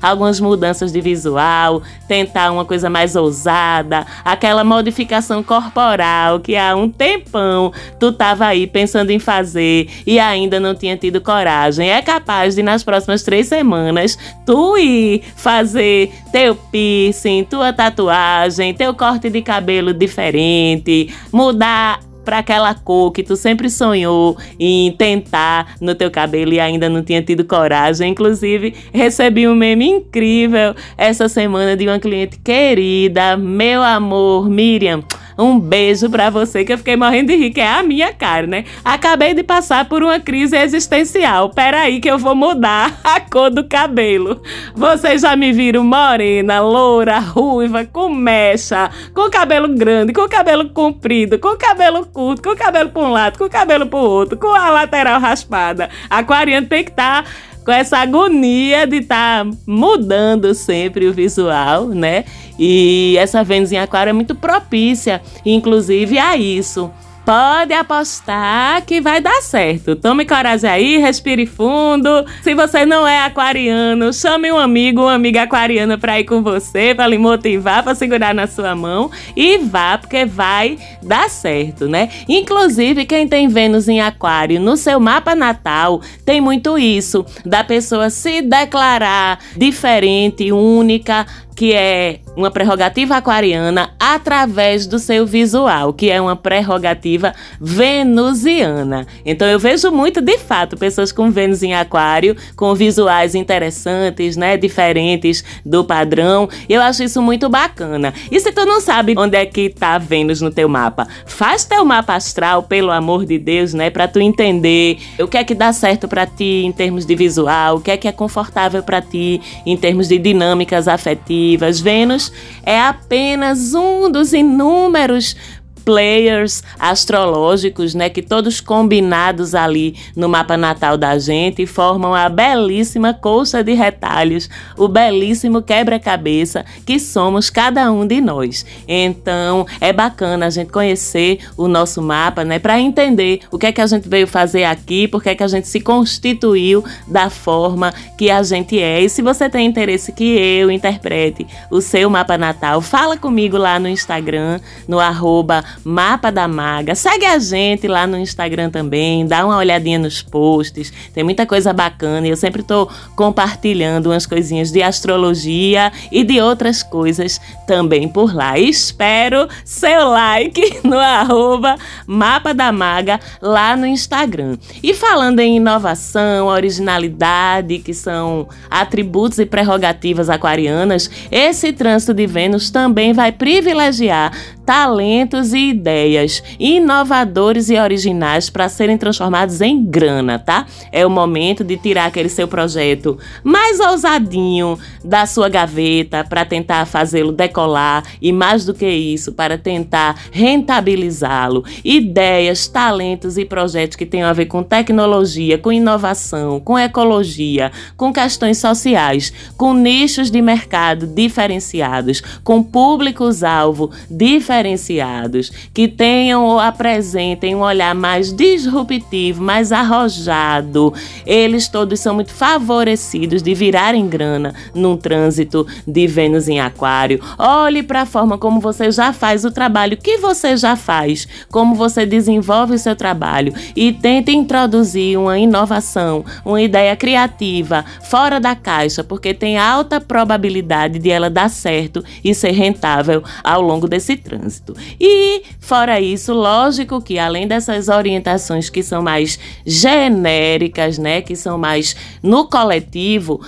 algumas 0.00 0.40
mudanças 0.40 0.92
de 0.92 1.00
visual, 1.00 1.82
tentar 2.06 2.50
uma 2.50 2.64
coisa 2.64 2.88
mais 2.88 3.16
ousada, 3.16 4.06
aquela 4.24 4.64
modificação 4.64 5.42
corporal 5.42 6.40
que 6.40 6.56
há 6.56 6.74
um 6.74 6.88
tempão 6.88 7.72
tu 7.98 8.12
tava 8.12 8.46
aí 8.46 8.66
pensando 8.66 9.10
em 9.10 9.18
fazer 9.18 9.88
e 10.06 10.18
ainda 10.18 10.58
não 10.58 10.74
tinha 10.74 10.96
tido 10.96 11.20
coragem. 11.20 11.90
É 11.90 12.00
capaz 12.02 12.54
de 12.54 12.62
nas 12.62 12.82
próximas 12.82 13.22
três 13.22 13.46
semanas 13.48 14.18
tu 14.46 14.76
ir 14.76 15.22
fazer 15.36 16.12
teu 16.32 16.54
piercing, 16.54 17.44
tua 17.44 17.72
tatuagem, 17.72 18.74
teu 18.74 18.94
corte 18.94 19.30
de 19.30 19.42
cabelo 19.42 19.92
diferente, 19.92 21.14
mudar 21.32 22.00
para 22.24 22.38
aquela 22.38 22.74
cor 22.74 23.12
que 23.12 23.22
tu 23.22 23.36
sempre 23.36 23.68
sonhou 23.70 24.36
em 24.58 24.90
tentar 24.92 25.76
no 25.80 25.94
teu 25.94 26.10
cabelo 26.10 26.52
e 26.52 26.60
ainda 26.60 26.88
não 26.88 27.02
tinha 27.02 27.22
tido 27.22 27.44
coragem. 27.44 28.10
Inclusive, 28.10 28.74
recebi 28.92 29.46
um 29.46 29.54
meme 29.54 29.86
incrível 29.86 30.74
essa 30.96 31.28
semana 31.28 31.76
de 31.76 31.86
uma 31.86 31.98
cliente 31.98 32.38
querida, 32.38 33.36
meu 33.36 33.82
amor, 33.82 34.48
Miriam. 34.48 35.04
Um 35.36 35.58
beijo 35.58 36.08
para 36.08 36.30
você 36.30 36.64
que 36.64 36.72
eu 36.72 36.78
fiquei 36.78 36.96
morrendo 36.96 37.28
de 37.28 37.36
rir, 37.36 37.50
que 37.50 37.60
é 37.60 37.68
a 37.68 37.82
minha 37.82 38.12
cara, 38.12 38.46
né? 38.46 38.64
Acabei 38.84 39.34
de 39.34 39.42
passar 39.42 39.88
por 39.88 40.02
uma 40.02 40.20
crise 40.20 40.56
existencial. 40.56 41.50
Peraí 41.50 42.00
que 42.00 42.10
eu 42.10 42.18
vou 42.18 42.34
mudar 42.34 43.00
a 43.04 43.20
cor 43.20 43.50
do 43.50 43.64
cabelo. 43.64 44.40
Vocês 44.74 45.22
já 45.22 45.34
me 45.36 45.52
viram 45.52 45.84
morena, 45.84 46.60
loura, 46.60 47.18
ruiva, 47.18 47.84
com 47.84 48.08
mecha, 48.08 48.90
com 49.14 49.28
cabelo 49.30 49.68
grande, 49.68 50.12
com 50.12 50.28
cabelo 50.28 50.68
comprido, 50.70 51.38
com 51.38 51.56
cabelo 51.56 52.06
curto, 52.06 52.42
com 52.42 52.54
cabelo 52.54 52.90
para 52.90 53.02
um 53.02 53.10
lado, 53.10 53.38
com 53.38 53.48
cabelo 53.48 53.86
para 53.86 53.98
o 53.98 54.02
outro, 54.02 54.36
com 54.36 54.48
a 54.48 54.70
lateral 54.70 55.20
raspada. 55.20 55.88
Aquariano 56.08 56.66
tem 56.66 56.84
que 56.84 56.90
estar 56.90 57.24
tá 57.24 57.30
com 57.64 57.72
essa 57.72 57.98
agonia 57.98 58.86
de 58.86 58.98
estar 58.98 59.44
tá 59.44 59.50
mudando 59.66 60.54
sempre 60.54 61.06
o 61.08 61.12
visual, 61.12 61.88
né? 61.88 62.24
E 62.58 63.16
essa 63.18 63.42
Vênus 63.42 63.72
em 63.72 63.78
Aquário 63.78 64.10
é 64.10 64.12
muito 64.12 64.34
propícia, 64.34 65.22
inclusive, 65.44 66.18
a 66.18 66.36
isso. 66.36 66.90
Pode 67.24 67.72
apostar 67.72 68.84
que 68.84 69.00
vai 69.00 69.18
dar 69.18 69.40
certo. 69.40 69.96
Tome 69.96 70.26
coragem 70.26 70.68
aí, 70.68 70.98
respire 70.98 71.46
fundo. 71.46 72.08
Se 72.42 72.54
você 72.54 72.84
não 72.84 73.08
é 73.08 73.24
aquariano, 73.24 74.12
chame 74.12 74.52
um 74.52 74.58
amigo, 74.58 75.00
uma 75.00 75.14
amiga 75.14 75.42
aquariana 75.42 75.96
para 75.96 76.20
ir 76.20 76.24
com 76.24 76.42
você, 76.42 76.94
para 76.94 77.06
lhe 77.06 77.16
motivar, 77.16 77.82
para 77.82 77.94
segurar 77.94 78.34
na 78.34 78.46
sua 78.46 78.74
mão 78.74 79.10
e 79.34 79.56
vá, 79.56 79.96
porque 79.96 80.26
vai 80.26 80.78
dar 81.02 81.30
certo, 81.30 81.88
né? 81.88 82.10
Inclusive, 82.28 83.06
quem 83.06 83.26
tem 83.26 83.48
Vênus 83.48 83.88
em 83.88 84.02
Aquário 84.02 84.60
no 84.60 84.76
seu 84.76 85.00
mapa 85.00 85.34
natal 85.34 86.02
tem 86.26 86.42
muito 86.42 86.76
isso, 86.76 87.24
da 87.44 87.64
pessoa 87.64 88.10
se 88.10 88.42
declarar 88.42 89.38
diferente, 89.56 90.52
única, 90.52 91.26
que 91.54 91.72
é 91.72 92.20
uma 92.36 92.50
prerrogativa 92.50 93.16
aquariana 93.16 93.90
através 93.98 94.86
do 94.86 94.98
seu 94.98 95.24
visual, 95.24 95.92
que 95.92 96.10
é 96.10 96.20
uma 96.20 96.34
prerrogativa 96.34 97.32
venusiana. 97.60 99.06
Então 99.24 99.46
eu 99.46 99.58
vejo 99.58 99.90
muito, 99.90 100.20
de 100.20 100.36
fato, 100.38 100.76
pessoas 100.76 101.12
com 101.12 101.30
Vênus 101.30 101.62
em 101.62 101.74
aquário, 101.74 102.36
com 102.56 102.74
visuais 102.74 103.34
interessantes, 103.34 104.36
né, 104.36 104.56
diferentes 104.56 105.44
do 105.64 105.84
padrão. 105.84 106.48
Eu 106.68 106.82
acho 106.82 107.04
isso 107.04 107.22
muito 107.22 107.48
bacana. 107.48 108.12
E 108.30 108.40
se 108.40 108.50
tu 108.50 108.66
não 108.66 108.80
sabe 108.80 109.14
onde 109.16 109.36
é 109.36 109.46
que 109.46 109.70
tá 109.70 109.96
Vênus 109.98 110.40
no 110.40 110.50
teu 110.50 110.68
mapa, 110.68 111.06
faz 111.26 111.64
teu 111.64 111.84
mapa 111.84 112.14
astral, 112.14 112.64
pelo 112.64 112.90
amor 112.90 113.24
de 113.24 113.38
Deus, 113.38 113.72
né, 113.72 113.90
para 113.90 114.08
tu 114.08 114.20
entender 114.20 114.98
o 115.20 115.28
que 115.28 115.36
é 115.36 115.44
que 115.44 115.54
dá 115.54 115.72
certo 115.72 116.08
para 116.08 116.26
ti 116.26 116.64
em 116.64 116.72
termos 116.72 117.06
de 117.06 117.14
visual, 117.14 117.76
o 117.76 117.80
que 117.80 117.90
é 117.90 117.96
que 117.96 118.08
é 118.08 118.12
confortável 118.12 118.82
para 118.82 119.00
ti 119.00 119.40
em 119.64 119.76
termos 119.76 120.08
de 120.08 120.18
dinâmicas 120.18 120.88
afetivas 120.88 121.43
Vênus 121.80 122.32
é 122.62 122.80
apenas 122.80 123.74
um 123.74 124.10
dos 124.10 124.32
inúmeros 124.32 125.36
players 125.84 126.62
astrológicos, 126.78 127.94
né, 127.94 128.08
que 128.08 128.22
todos 128.22 128.60
combinados 128.60 129.54
ali 129.54 129.96
no 130.16 130.28
mapa 130.28 130.56
natal 130.56 130.96
da 130.96 131.18
gente 131.18 131.66
formam 131.66 132.14
a 132.14 132.28
belíssima 132.28 133.12
colcha 133.12 133.62
de 133.62 133.74
retalhos, 133.74 134.48
o 134.76 134.88
belíssimo 134.88 135.62
quebra-cabeça 135.62 136.64
que 136.86 136.98
somos 136.98 137.50
cada 137.50 137.90
um 137.92 138.06
de 138.06 138.20
nós. 138.20 138.64
Então, 138.88 139.66
é 139.80 139.92
bacana 139.92 140.46
a 140.46 140.50
gente 140.50 140.72
conhecer 140.72 141.40
o 141.56 141.68
nosso 141.68 142.00
mapa, 142.00 142.44
né, 142.44 142.58
para 142.58 142.80
entender 142.80 143.40
o 143.50 143.58
que 143.58 143.66
é 143.66 143.72
que 143.72 143.80
a 143.80 143.86
gente 143.86 144.08
veio 144.08 144.26
fazer 144.26 144.64
aqui, 144.64 145.06
por 145.06 145.22
que 145.22 145.30
é 145.30 145.34
que 145.34 145.42
a 145.42 145.48
gente 145.48 145.68
se 145.68 145.80
constituiu 145.80 146.84
da 147.06 147.28
forma 147.28 147.92
que 148.16 148.30
a 148.30 148.42
gente 148.42 148.78
é. 148.80 149.02
E 149.02 149.08
se 149.08 149.22
você 149.22 149.48
tem 149.50 149.66
interesse 149.66 150.12
que 150.12 150.24
eu 150.24 150.70
interprete 150.70 151.46
o 151.70 151.80
seu 151.80 152.08
mapa 152.08 152.38
natal, 152.38 152.80
fala 152.80 153.16
comigo 153.16 153.56
lá 153.56 153.78
no 153.78 153.88
Instagram, 153.88 154.60
no 154.88 154.98
arroba 154.98 155.64
Mapa 155.84 156.30
da 156.30 156.46
Maga. 156.46 156.94
Segue 156.94 157.24
a 157.24 157.38
gente 157.38 157.88
lá 157.88 158.06
no 158.06 158.18
Instagram 158.18 158.70
também, 158.70 159.26
dá 159.26 159.44
uma 159.44 159.56
olhadinha 159.56 159.98
nos 159.98 160.22
posts, 160.22 160.92
tem 161.12 161.24
muita 161.24 161.46
coisa 161.46 161.72
bacana 161.72 162.24
eu 162.28 162.36
sempre 162.36 162.60
estou 162.62 162.90
compartilhando 163.16 164.06
umas 164.06 164.26
coisinhas 164.26 164.70
de 164.70 164.82
astrologia 164.82 165.92
e 166.10 166.24
de 166.24 166.40
outras 166.40 166.82
coisas 166.82 167.40
também 167.66 168.08
por 168.08 168.34
lá. 168.34 168.58
espero 168.58 169.48
seu 169.64 170.08
like 170.08 170.80
no 170.84 170.98
arroba 170.98 171.76
Mapa 172.06 172.52
da 172.52 172.72
Maga 172.72 173.20
lá 173.40 173.76
no 173.76 173.86
Instagram. 173.86 174.56
E 174.82 174.94
falando 174.94 175.40
em 175.40 175.56
inovação, 175.56 176.46
originalidade, 176.46 177.78
que 177.78 177.94
são 177.94 178.48
atributos 178.70 179.38
e 179.38 179.46
prerrogativas 179.46 180.28
aquarianas, 180.28 181.10
esse 181.30 181.72
trânsito 181.72 182.14
de 182.14 182.26
Vênus 182.26 182.70
também 182.70 183.12
vai 183.12 183.32
privilegiar 183.32 184.32
talentos 184.64 185.52
e 185.52 185.70
ideias 185.70 186.42
inovadores 186.58 187.68
e 187.68 187.78
originais 187.78 188.48
para 188.48 188.68
serem 188.68 188.96
transformados 188.96 189.60
em 189.60 189.84
grana, 189.84 190.38
tá? 190.38 190.66
É 190.90 191.06
o 191.06 191.10
momento 191.10 191.62
de 191.62 191.76
tirar 191.76 192.06
aquele 192.06 192.28
seu 192.28 192.48
projeto 192.48 193.18
mais 193.42 193.78
ousadinho 193.80 194.78
da 195.04 195.26
sua 195.26 195.48
gaveta 195.48 196.24
para 196.24 196.44
tentar 196.44 196.86
fazê-lo 196.86 197.32
decolar 197.32 198.04
e 198.20 198.32
mais 198.32 198.64
do 198.64 198.72
que 198.72 198.88
isso, 198.88 199.32
para 199.32 199.58
tentar 199.58 200.16
rentabilizá-lo. 200.32 201.64
Ideias, 201.84 202.66
talentos 202.66 203.36
e 203.36 203.44
projetos 203.44 203.96
que 203.96 204.06
tenham 204.06 204.28
a 204.28 204.32
ver 204.32 204.46
com 204.46 204.62
tecnologia, 204.62 205.58
com 205.58 205.72
inovação, 205.72 206.58
com 206.60 206.78
ecologia, 206.78 207.70
com 207.96 208.12
questões 208.12 208.58
sociais, 208.58 209.32
com 209.56 209.74
nichos 209.74 210.30
de 210.30 210.40
mercado 210.40 211.06
diferenciados, 211.06 212.22
com 212.42 212.62
públicos-alvo 212.62 213.90
diferenciados 214.10 214.53
diferenciados, 214.54 215.50
que 215.72 215.88
tenham 215.88 216.44
ou 216.44 216.60
apresentem 216.60 217.54
um 217.54 217.60
olhar 217.60 217.94
mais 217.94 218.32
disruptivo, 218.32 219.42
mais 219.42 219.72
arrojado. 219.72 220.94
Eles 221.26 221.68
todos 221.68 221.98
são 221.98 222.14
muito 222.14 222.32
favorecidos 222.32 223.42
de 223.42 223.54
virarem 223.54 224.06
grana 224.08 224.54
num 224.74 224.96
trânsito 224.96 225.66
de 225.86 226.06
Vênus 226.06 226.48
em 226.48 226.60
Aquário. 226.60 227.20
Olhe 227.38 227.82
para 227.82 228.02
a 228.02 228.06
forma 228.06 228.38
como 228.38 228.60
você 228.60 228.90
já 228.90 229.12
faz 229.12 229.44
o 229.44 229.50
trabalho 229.50 229.96
que 229.96 230.18
você 230.18 230.56
já 230.56 230.76
faz, 230.76 231.26
como 231.50 231.74
você 231.74 232.06
desenvolve 232.06 232.74
o 232.74 232.78
seu 232.78 232.94
trabalho 232.94 233.52
e 233.74 233.92
tente 233.92 234.32
introduzir 234.32 235.18
uma 235.18 235.38
inovação, 235.38 236.24
uma 236.44 236.60
ideia 236.60 236.94
criativa 236.94 237.84
fora 238.02 238.38
da 238.38 238.54
caixa, 238.54 239.02
porque 239.02 239.34
tem 239.34 239.58
alta 239.58 240.00
probabilidade 240.00 240.98
de 240.98 241.10
ela 241.10 241.28
dar 241.28 241.48
certo 241.48 242.04
e 242.22 242.34
ser 242.34 242.52
rentável 242.52 243.22
ao 243.42 243.60
longo 243.60 243.88
desse 243.88 244.16
trânsito 244.16 244.43
trânsito. 244.44 244.76
E, 245.00 245.42
fora 245.58 246.00
isso, 246.00 246.32
lógico 246.32 247.00
que 247.00 247.18
além 247.18 247.48
dessas 247.48 247.88
orientações 247.88 248.68
que 248.68 248.82
são 248.82 249.02
mais 249.02 249.38
genéricas, 249.64 250.98
né, 250.98 251.20
que 251.20 251.34
são 251.34 251.56
mais 251.56 251.96
no 252.22 252.48
coletivo, 252.48 253.40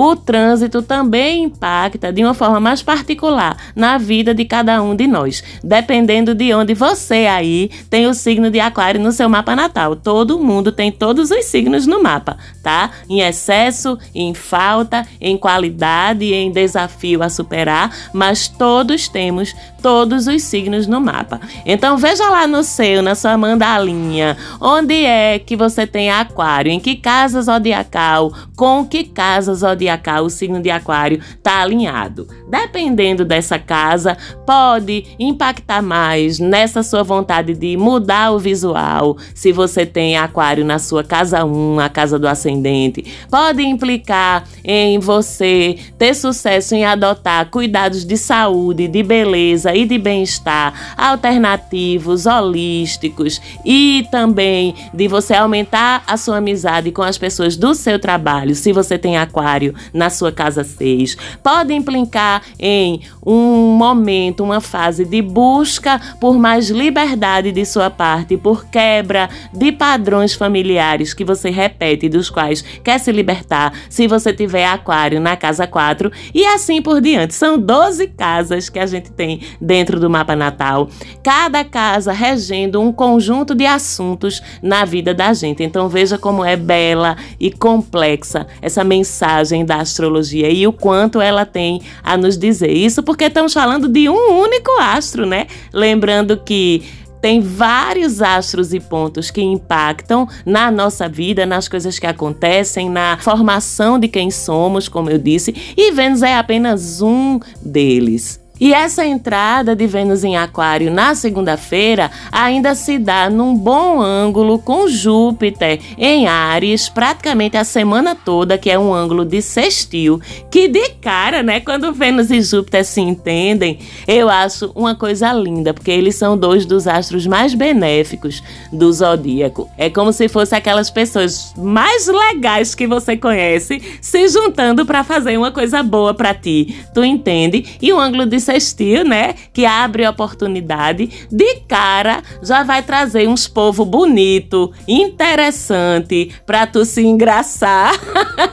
o 0.00 0.14
trânsito 0.14 0.80
também 0.80 1.42
impacta 1.42 2.12
de 2.12 2.22
uma 2.22 2.32
forma 2.32 2.60
mais 2.60 2.80
particular 2.80 3.56
na 3.74 3.98
vida 3.98 4.32
de 4.32 4.44
cada 4.44 4.80
um 4.80 4.94
de 4.94 5.08
nós, 5.08 5.42
dependendo 5.64 6.36
de 6.36 6.54
onde 6.54 6.72
você 6.72 7.26
aí 7.26 7.68
tem 7.90 8.06
o 8.06 8.14
signo 8.14 8.48
de 8.48 8.60
Aquário 8.60 9.00
no 9.00 9.10
seu 9.10 9.28
mapa 9.28 9.56
natal. 9.56 9.96
Todo 9.96 10.38
mundo 10.38 10.70
tem 10.70 10.92
todos 10.92 11.32
os 11.32 11.44
signos 11.46 11.84
no 11.84 12.00
mapa, 12.00 12.36
tá? 12.62 12.92
Em 13.10 13.22
excesso, 13.22 13.98
em 14.14 14.34
falta, 14.34 15.04
em 15.20 15.36
qualidade, 15.36 16.32
em 16.32 16.52
desafio 16.52 17.20
a 17.20 17.28
superar, 17.28 17.92
mas 18.12 18.46
todos 18.46 19.08
temos 19.08 19.52
todos 19.82 20.26
os 20.26 20.42
signos 20.42 20.86
no 20.86 21.00
mapa. 21.00 21.40
Então 21.64 21.96
veja 21.96 22.28
lá 22.28 22.46
no 22.46 22.62
seu, 22.62 23.02
na 23.02 23.14
sua 23.14 23.36
mandalinha, 23.36 24.36
onde 24.60 25.04
é 25.04 25.38
que 25.38 25.56
você 25.56 25.86
tem 25.86 26.10
aquário, 26.10 26.70
em 26.70 26.80
que 26.80 26.96
casa 26.96 27.40
zodiacal, 27.42 28.32
com 28.56 28.84
que 28.84 29.04
casa 29.04 29.54
zodiacal 29.54 30.24
o 30.24 30.30
signo 30.30 30.60
de 30.60 30.70
aquário 30.70 31.20
está 31.36 31.62
alinhado. 31.62 32.28
Dependendo 32.48 33.24
dessa 33.24 33.58
casa, 33.58 34.16
pode 34.46 35.04
impactar 35.18 35.82
mais 35.82 36.38
nessa 36.38 36.82
sua 36.82 37.02
vontade 37.02 37.54
de 37.54 37.76
mudar 37.76 38.32
o 38.32 38.38
visual. 38.38 39.16
Se 39.34 39.52
você 39.52 39.84
tem 39.84 40.16
aquário 40.16 40.64
na 40.64 40.78
sua 40.78 41.04
casa 41.04 41.44
1, 41.44 41.80
a 41.80 41.88
casa 41.88 42.18
do 42.18 42.26
ascendente, 42.26 43.04
pode 43.30 43.62
implicar 43.62 44.44
em 44.64 44.98
você 44.98 45.78
ter 45.98 46.14
sucesso 46.14 46.74
em 46.74 46.84
adotar 46.84 47.50
cuidados 47.50 48.04
de 48.04 48.16
saúde, 48.16 48.88
de 48.88 49.02
beleza 49.02 49.74
e 49.74 49.84
de 49.84 49.98
bem-estar 49.98 50.94
alternativos, 50.96 52.26
holísticos 52.26 53.40
e 53.64 54.06
também 54.10 54.74
de 54.94 55.08
você 55.08 55.34
aumentar 55.34 56.02
a 56.06 56.16
sua 56.16 56.38
amizade 56.38 56.90
com 56.90 57.02
as 57.02 57.18
pessoas 57.18 57.56
do 57.56 57.74
seu 57.74 57.98
trabalho, 57.98 58.54
se 58.54 58.72
você 58.72 58.98
tem 58.98 59.16
aquário 59.16 59.74
na 59.92 60.10
sua 60.10 60.32
casa 60.32 60.64
6. 60.64 61.16
Pode 61.42 61.74
implicar 61.74 62.37
em 62.58 63.00
um 63.24 63.76
momento, 63.76 64.42
uma 64.42 64.60
fase 64.60 65.04
de 65.04 65.20
busca 65.20 66.00
por 66.20 66.38
mais 66.38 66.70
liberdade 66.70 67.52
de 67.52 67.64
sua 67.64 67.90
parte, 67.90 68.36
por 68.36 68.66
quebra 68.66 69.28
de 69.52 69.72
padrões 69.72 70.34
familiares 70.34 71.14
que 71.14 71.24
você 71.24 71.50
repete, 71.50 72.08
dos 72.08 72.30
quais 72.30 72.62
quer 72.82 72.98
se 72.98 73.12
libertar, 73.12 73.72
se 73.88 74.06
você 74.06 74.32
tiver 74.32 74.66
aquário 74.66 75.20
na 75.20 75.36
casa 75.36 75.66
4 75.66 76.10
e 76.34 76.44
assim 76.46 76.80
por 76.82 77.00
diante. 77.00 77.34
São 77.34 77.58
12 77.58 78.08
casas 78.08 78.68
que 78.68 78.78
a 78.78 78.86
gente 78.86 79.10
tem 79.10 79.40
dentro 79.60 80.00
do 80.00 80.10
mapa 80.10 80.34
natal, 80.34 80.88
cada 81.22 81.64
casa 81.64 82.12
regendo 82.12 82.80
um 82.80 82.92
conjunto 82.92 83.54
de 83.54 83.66
assuntos 83.66 84.42
na 84.62 84.84
vida 84.84 85.14
da 85.14 85.32
gente. 85.32 85.62
Então 85.62 85.88
veja 85.88 86.18
como 86.18 86.44
é 86.44 86.56
bela 86.56 87.16
e 87.38 87.50
complexa 87.50 88.46
essa 88.60 88.82
mensagem 88.84 89.64
da 89.64 89.76
astrologia 89.76 90.50
e 90.50 90.66
o 90.66 90.72
quanto 90.72 91.20
ela 91.20 91.44
tem 91.44 91.80
a 92.02 92.16
nos 92.16 92.27
dizer. 92.36 92.70
Isso 92.70 93.02
porque 93.02 93.24
estamos 93.24 93.52
falando 93.52 93.88
de 93.88 94.08
um 94.08 94.40
único 94.40 94.70
astro, 94.80 95.24
né? 95.24 95.46
Lembrando 95.72 96.36
que 96.36 96.82
tem 97.20 97.40
vários 97.40 98.22
astros 98.22 98.72
e 98.72 98.80
pontos 98.80 99.30
que 99.30 99.40
impactam 99.40 100.28
na 100.46 100.70
nossa 100.70 101.08
vida, 101.08 101.44
nas 101.44 101.68
coisas 101.68 101.98
que 101.98 102.06
acontecem, 102.06 102.88
na 102.88 103.18
formação 103.20 103.98
de 103.98 104.08
quem 104.08 104.30
somos, 104.30 104.88
como 104.88 105.10
eu 105.10 105.18
disse, 105.18 105.54
e 105.76 105.92
Vênus 105.92 106.22
é 106.22 106.36
apenas 106.36 107.00
um 107.02 107.40
deles. 107.60 108.40
E 108.60 108.74
essa 108.74 109.06
entrada 109.06 109.74
de 109.76 109.86
Vênus 109.86 110.24
em 110.24 110.36
Aquário 110.36 110.90
na 110.90 111.14
segunda-feira 111.14 112.10
ainda 112.32 112.74
se 112.74 112.98
dá 112.98 113.30
num 113.30 113.54
bom 113.54 114.00
ângulo 114.00 114.58
com 114.58 114.88
Júpiter 114.88 115.80
em 115.96 116.26
Ares, 116.26 116.88
praticamente 116.88 117.56
a 117.56 117.64
semana 117.64 118.14
toda, 118.14 118.58
que 118.58 118.70
é 118.70 118.78
um 118.78 118.92
ângulo 118.92 119.24
de 119.24 119.40
sextil, 119.40 120.20
que 120.50 120.68
de 120.68 120.90
cara, 121.00 121.42
né, 121.42 121.60
quando 121.60 121.92
Vênus 121.92 122.30
e 122.30 122.40
Júpiter 122.42 122.84
se 122.84 123.00
entendem, 123.00 123.78
eu 124.06 124.28
acho 124.28 124.72
uma 124.74 124.94
coisa 124.94 125.32
linda, 125.32 125.72
porque 125.72 125.90
eles 125.90 126.16
são 126.16 126.36
dois 126.36 126.66
dos 126.66 126.86
astros 126.86 127.26
mais 127.26 127.54
benéficos 127.54 128.42
do 128.72 128.92
zodíaco. 128.92 129.68
É 129.76 129.88
como 129.88 130.12
se 130.12 130.28
fosse 130.28 130.54
aquelas 130.54 130.90
pessoas 130.90 131.52
mais 131.56 132.08
legais 132.08 132.74
que 132.74 132.86
você 132.86 133.16
conhece 133.16 133.80
se 134.00 134.28
juntando 134.28 134.84
para 134.84 135.04
fazer 135.04 135.36
uma 135.36 135.50
coisa 135.50 135.82
boa 135.82 136.12
para 136.14 136.34
ti. 136.34 136.76
Tu 136.92 137.04
entende? 137.04 137.64
E 137.80 137.92
o 137.92 137.98
ângulo 137.98 138.26
de 138.26 138.40
sextil, 138.48 139.04
né? 139.04 139.34
Que 139.52 139.66
abre 139.66 140.06
oportunidade, 140.06 141.28
de 141.30 141.60
cara 141.68 142.22
já 142.42 142.62
vai 142.62 142.82
trazer 142.82 143.28
uns 143.28 143.46
povo 143.46 143.84
bonito, 143.84 144.72
interessante, 144.86 146.32
pra 146.46 146.66
tu 146.66 146.84
se 146.86 147.04
engraçar 147.04 147.92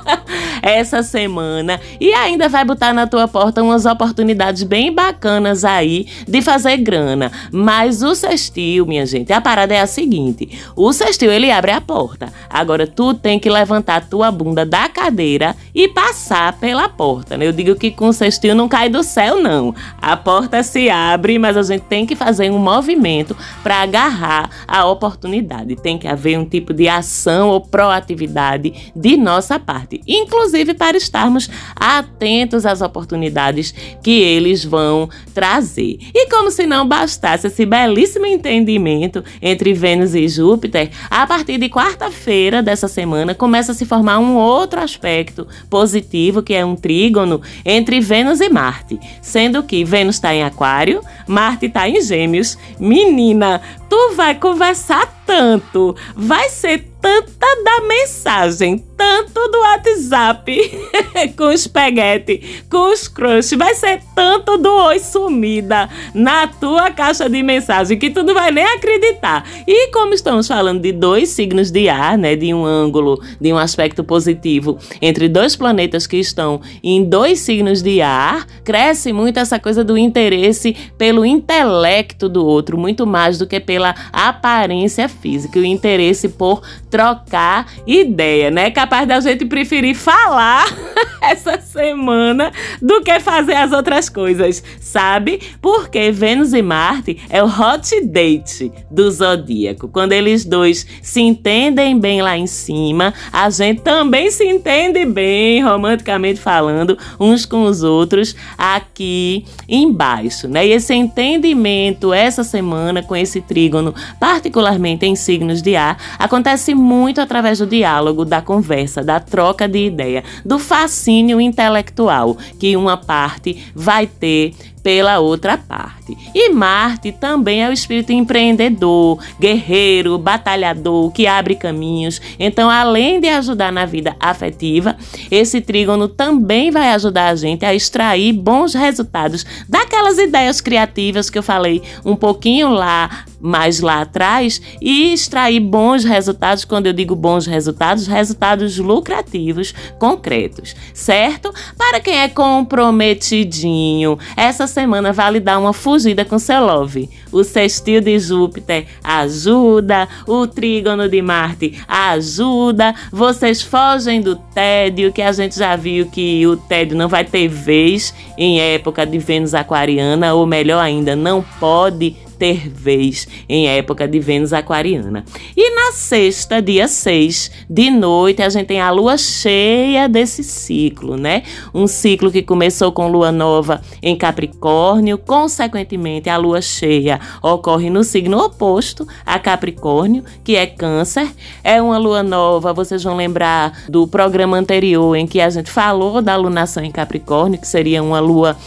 essa 0.61 1.01
semana. 1.01 1.79
E 1.99 2.13
ainda 2.13 2.49
vai 2.49 2.65
botar 2.65 2.93
na 2.93 3.07
tua 3.07 3.27
porta 3.27 3.63
umas 3.63 3.85
oportunidades 3.85 4.63
bem 4.63 4.93
bacanas 4.93 5.63
aí 5.63 6.07
de 6.27 6.41
fazer 6.41 6.77
grana. 6.77 7.31
Mas 7.51 8.01
o 8.01 8.13
sextil, 8.15 8.85
minha 8.85 9.05
gente, 9.05 9.31
a 9.31 9.39
parada 9.39 9.73
é 9.73 9.79
a 9.79 9.87
seguinte: 9.87 10.59
o 10.75 10.91
sextil 10.91 11.31
ele 11.31 11.49
abre 11.51 11.71
a 11.71 11.79
porta. 11.79 12.33
Agora 12.49 12.85
tu 12.85 13.13
tem 13.13 13.39
que 13.39 13.49
levantar 13.49 13.97
a 13.97 14.01
tua 14.01 14.29
bunda 14.29 14.65
da 14.65 14.89
cadeira 14.89 15.55
e 15.73 15.87
passar 15.87 16.53
pela 16.59 16.89
porta. 16.89 17.37
Né? 17.37 17.47
Eu 17.47 17.53
digo 17.53 17.75
que 17.75 17.91
com 17.91 18.09
o 18.09 18.13
sextil 18.13 18.53
não 18.55 18.67
cai 18.67 18.89
do 18.89 19.03
céu, 19.03 19.41
não. 19.41 19.73
A 20.01 20.15
porta 20.15 20.61
se 20.63 20.89
abre, 20.89 21.39
mas 21.39 21.57
a 21.57 21.63
gente 21.63 21.83
tem 21.83 22.05
que 22.05 22.15
fazer 22.15 22.51
um 22.51 22.59
movimento 22.59 23.35
para 23.63 23.81
agarrar 23.81 24.49
a 24.67 24.85
oportunidade. 24.85 25.75
Tem 25.75 25.97
que 25.97 26.07
haver 26.07 26.37
um 26.37 26.45
tipo 26.45 26.73
de 26.73 26.87
ação 26.87 27.49
ou 27.49 27.61
proatividade 27.61 28.91
de 28.95 29.17
nossa 29.17 29.59
parte, 29.59 30.01
inclusive 30.07 30.73
para 30.73 30.97
estarmos 30.97 31.49
atentos 31.75 32.65
às 32.65 32.81
oportunidades 32.81 33.73
que 34.03 34.21
eles 34.21 34.63
vão 34.63 35.09
trazer. 35.33 35.97
E 36.13 36.29
como 36.29 36.51
se 36.51 36.65
não 36.65 36.87
bastasse 36.87 37.47
esse 37.47 37.65
belíssimo 37.65 38.25
entendimento 38.25 39.23
entre 39.41 39.73
Vênus 39.73 40.15
e 40.15 40.27
Júpiter, 40.27 40.89
a 41.09 41.25
partir 41.25 41.57
de 41.57 41.69
quarta-feira 41.69 42.61
dessa 42.61 42.87
semana 42.87 43.33
começa 43.35 43.71
a 43.71 43.75
se 43.75 43.85
formar 43.85 44.19
um 44.19 44.35
outro 44.35 44.79
aspecto 44.79 45.47
positivo, 45.69 46.41
que 46.41 46.53
é 46.53 46.65
um 46.65 46.75
trígono 46.75 47.41
entre 47.65 47.99
Vênus 47.99 48.39
e 48.39 48.49
Marte, 48.49 48.99
sendo 49.21 49.63
que 49.63 49.74
Vênus 49.83 50.15
está 50.15 50.33
em 50.33 50.43
Aquário, 50.43 51.01
Marte 51.27 51.65
está 51.65 51.89
em 51.89 52.01
Gêmeos. 52.01 52.57
Menina, 52.79 53.61
tu 53.89 54.13
vai 54.15 54.35
conversar 54.35 55.23
tanto, 55.25 55.95
vai 56.15 56.49
ser 56.49 56.94
tanta 57.05 57.45
da 57.63 57.87
mensagem, 57.87 58.83
tanto 58.97 59.47
do 59.49 59.59
WhatsApp 59.59 60.71
com 61.37 61.51
espaguete, 61.51 62.63
com 62.67 62.91
os 62.91 63.07
crush, 63.07 63.55
vai 63.55 63.75
ser 63.75 64.01
tanto 64.15 64.57
do 64.57 64.73
oi 64.73 64.97
sumida 64.97 65.87
na 66.15 66.47
tua 66.47 66.89
caixa 66.89 67.29
de 67.29 67.43
mensagem 67.43 67.99
que 67.99 68.09
tu 68.09 68.23
não 68.23 68.33
vai 68.33 68.51
nem 68.51 68.65
acreditar. 68.65 69.47
E 69.67 69.91
como 69.91 70.15
estamos 70.15 70.47
falando 70.47 70.81
de 70.81 70.91
dois 70.91 71.29
signos 71.29 71.69
de 71.69 71.87
ar, 71.87 72.17
né, 72.17 72.35
de 72.35 72.51
um 72.51 72.65
ângulo, 72.65 73.21
de 73.39 73.53
um 73.53 73.57
aspecto 73.57 74.03
positivo 74.03 74.79
entre 74.99 75.29
dois 75.29 75.55
planetas 75.55 76.07
que 76.07 76.17
estão 76.17 76.59
em 76.83 77.03
dois 77.03 77.39
signos 77.39 77.83
de 77.83 78.01
ar, 78.01 78.47
cresce 78.63 79.13
muito 79.13 79.37
essa 79.37 79.59
coisa 79.59 79.83
do 79.83 79.95
interesse 79.95 80.75
pelo 80.97 81.23
intelecto 81.23 82.27
do 82.27 82.43
outro, 82.43 82.79
muito 82.79 83.05
mais 83.05 83.37
do 83.37 83.45
que 83.45 83.59
pela 83.59 83.93
aparência 84.11 85.07
física, 85.07 85.59
o 85.59 85.63
interesse 85.65 86.29
por 86.29 86.63
trocar 86.95 87.67
ideia, 87.85 88.49
né? 88.49 88.71
Capaz 88.71 89.05
da 89.05 89.19
gente 89.19 89.43
preferir 89.43 89.93
falar 89.93 90.65
essa 91.21 91.59
semana 91.59 92.53
do 92.81 93.01
que 93.01 93.19
fazer 93.19 93.55
as 93.55 93.73
outras 93.73 94.07
coisas, 94.07 94.63
sabe? 94.79 95.41
Porque 95.61 96.09
Vênus 96.09 96.53
e 96.53 96.61
Marte 96.61 97.19
é 97.29 97.43
o 97.43 97.47
hot 97.47 97.99
date 98.05 98.71
do 98.89 99.11
zodíaco. 99.11 99.89
Quando 99.89 100.13
eles 100.13 100.45
dois 100.45 100.87
se 101.01 101.19
entendem 101.19 101.99
bem 101.99 102.21
lá 102.21 102.37
em 102.37 102.47
cima, 102.47 103.13
a 103.29 103.49
gente 103.49 103.81
também 103.81 104.31
se 104.31 104.45
entende 104.45 105.05
bem, 105.05 105.61
romanticamente 105.61 106.39
falando, 106.39 106.97
uns 107.19 107.45
com 107.45 107.63
os 107.63 107.83
outros 107.83 108.33
aqui 108.57 109.45
embaixo, 109.67 110.47
né? 110.47 110.65
E 110.65 110.71
esse 110.71 110.93
entendimento 110.93 112.13
essa 112.13 112.41
semana 112.41 113.03
com 113.03 113.17
esse 113.17 113.41
trígono, 113.41 113.93
particularmente 114.17 115.05
em 115.05 115.13
signos 115.13 115.61
de 115.61 115.75
ar, 115.75 115.97
acontece 116.17 116.73
muito 116.73 116.84
através 117.21 117.59
do 117.59 117.67
diálogo, 117.67 118.25
da 118.25 118.41
conversa, 118.41 119.03
da 119.03 119.19
troca 119.19 119.67
de 119.67 119.85
ideia, 119.85 120.23
do 120.43 120.59
fascínio 120.59 121.39
intelectual 121.41 122.37
que 122.59 122.75
uma 122.75 122.97
parte 122.97 123.71
vai 123.73 124.07
ter 124.07 124.53
pela 124.85 125.17
outra 125.17 125.57
parte. 125.57 126.15
E 126.31 126.51
Marte 126.51 127.11
também 127.11 127.63
é 127.63 127.67
o 127.67 127.73
espírito 127.73 128.11
empreendedor, 128.11 129.17
guerreiro, 129.39 130.15
batalhador, 130.19 131.09
que 131.11 131.25
abre 131.25 131.55
caminhos. 131.55 132.21
Então, 132.39 132.69
além 132.69 133.19
de 133.19 133.27
ajudar 133.27 133.71
na 133.71 133.87
vida 133.87 134.15
afetiva, 134.19 134.95
esse 135.29 135.61
trígono 135.61 136.07
também 136.07 136.71
vai 136.71 136.91
ajudar 136.91 137.29
a 137.29 137.35
gente 137.35 137.65
a 137.65 137.73
extrair 137.73 138.33
bons 138.33 138.73
resultados 138.73 139.45
daquelas 139.67 140.17
ideias 140.17 140.61
criativas 140.61 141.29
que 141.29 141.37
eu 141.37 141.43
falei 141.43 141.81
um 142.03 142.15
pouquinho 142.15 142.69
lá 142.69 143.25
mais 143.45 143.79
lá 143.79 144.01
atrás 144.01 144.61
e 144.81 145.13
extrair 145.13 145.59
bons 145.59 146.03
resultados. 146.03 146.65
Quando 146.65 146.87
eu 146.87 146.93
digo 146.93 147.15
bons 147.15 147.45
resultados, 147.45 148.07
resultados 148.07 148.77
lucrativos, 148.77 149.73
concretos, 149.99 150.75
certo? 150.93 151.53
Para 151.77 151.99
quem 151.99 152.17
é 152.17 152.27
comprometidinho, 152.27 154.17
essa 154.35 154.67
semana 154.67 155.13
vale 155.13 155.39
dar 155.39 155.59
uma 155.59 155.73
fugida 155.73 156.25
com 156.25 156.39
seu 156.39 156.65
love. 156.65 157.09
O 157.31 157.43
sextil 157.43 158.01
de 158.01 158.17
Júpiter 158.17 158.87
ajuda, 159.03 160.07
o 160.25 160.47
trígono 160.47 161.07
de 161.07 161.21
Marte 161.21 161.79
ajuda, 161.87 162.95
vocês 163.11 163.61
fogem 163.61 164.21
do 164.21 164.35
tédio, 164.35 165.11
que 165.15 165.21
a 165.21 165.31
gente 165.31 165.57
já 165.57 165.77
viu 165.77 166.07
que 166.07 166.45
o 166.45 166.57
tédio 166.57 166.97
não 166.97 167.07
vai 167.07 167.23
ter 167.23 167.47
vez 167.47 168.13
em 168.37 168.59
época 168.59 169.05
de 169.05 169.17
Vênus 169.17 169.53
aquariana, 169.53 170.33
ou 170.33 170.45
melhor 170.45 170.81
ainda, 170.83 171.15
não 171.15 171.41
pode 171.57 172.17
ter 172.35 172.69
vez 172.69 173.27
em 173.47 173.67
época 173.67 174.07
de 174.07 174.19
Vênus 174.19 174.53
aquariana. 174.53 175.23
E 175.55 175.75
na 175.75 175.91
sexta, 175.91 176.61
dia 176.61 176.87
6 176.87 177.51
de 177.69 177.89
noite, 177.89 178.41
a 178.41 178.49
gente 178.49 178.67
tem 178.67 178.79
a 178.79 178.91
lua 178.91 179.17
cheia 179.17 180.07
desse 180.07 180.43
ciclo, 180.43 181.17
né? 181.17 181.43
Um 181.73 181.87
ciclo 181.87 182.31
que 182.31 182.41
começou 182.41 182.91
com 182.91 183.07
lua 183.07 183.31
nova 183.31 183.81
em 184.01 184.15
Capricórnio, 184.15 185.17
consequentemente, 185.17 186.29
a 186.29 186.37
lua 186.37 186.61
cheia 186.61 187.19
ocorre 187.41 187.89
no 187.89 188.03
signo 188.03 188.37
oposto 188.39 189.07
a 189.25 189.39
Capricórnio, 189.39 190.23
que 190.43 190.55
é 190.55 190.65
Câncer. 190.65 191.29
É 191.63 191.81
uma 191.81 191.97
lua 191.97 192.21
nova, 192.21 192.73
vocês 192.73 193.03
vão 193.03 193.15
lembrar 193.15 193.85
do 193.89 194.07
programa 194.07 194.57
anterior 194.57 195.15
em 195.15 195.25
que 195.25 195.39
a 195.41 195.49
gente 195.49 195.71
falou 195.71 196.21
da 196.21 196.35
lunação 196.35 196.83
em 196.83 196.91
Capricórnio, 196.91 197.59
que 197.59 197.67
seria 197.67 198.03
uma 198.03 198.19
lua 198.19 198.57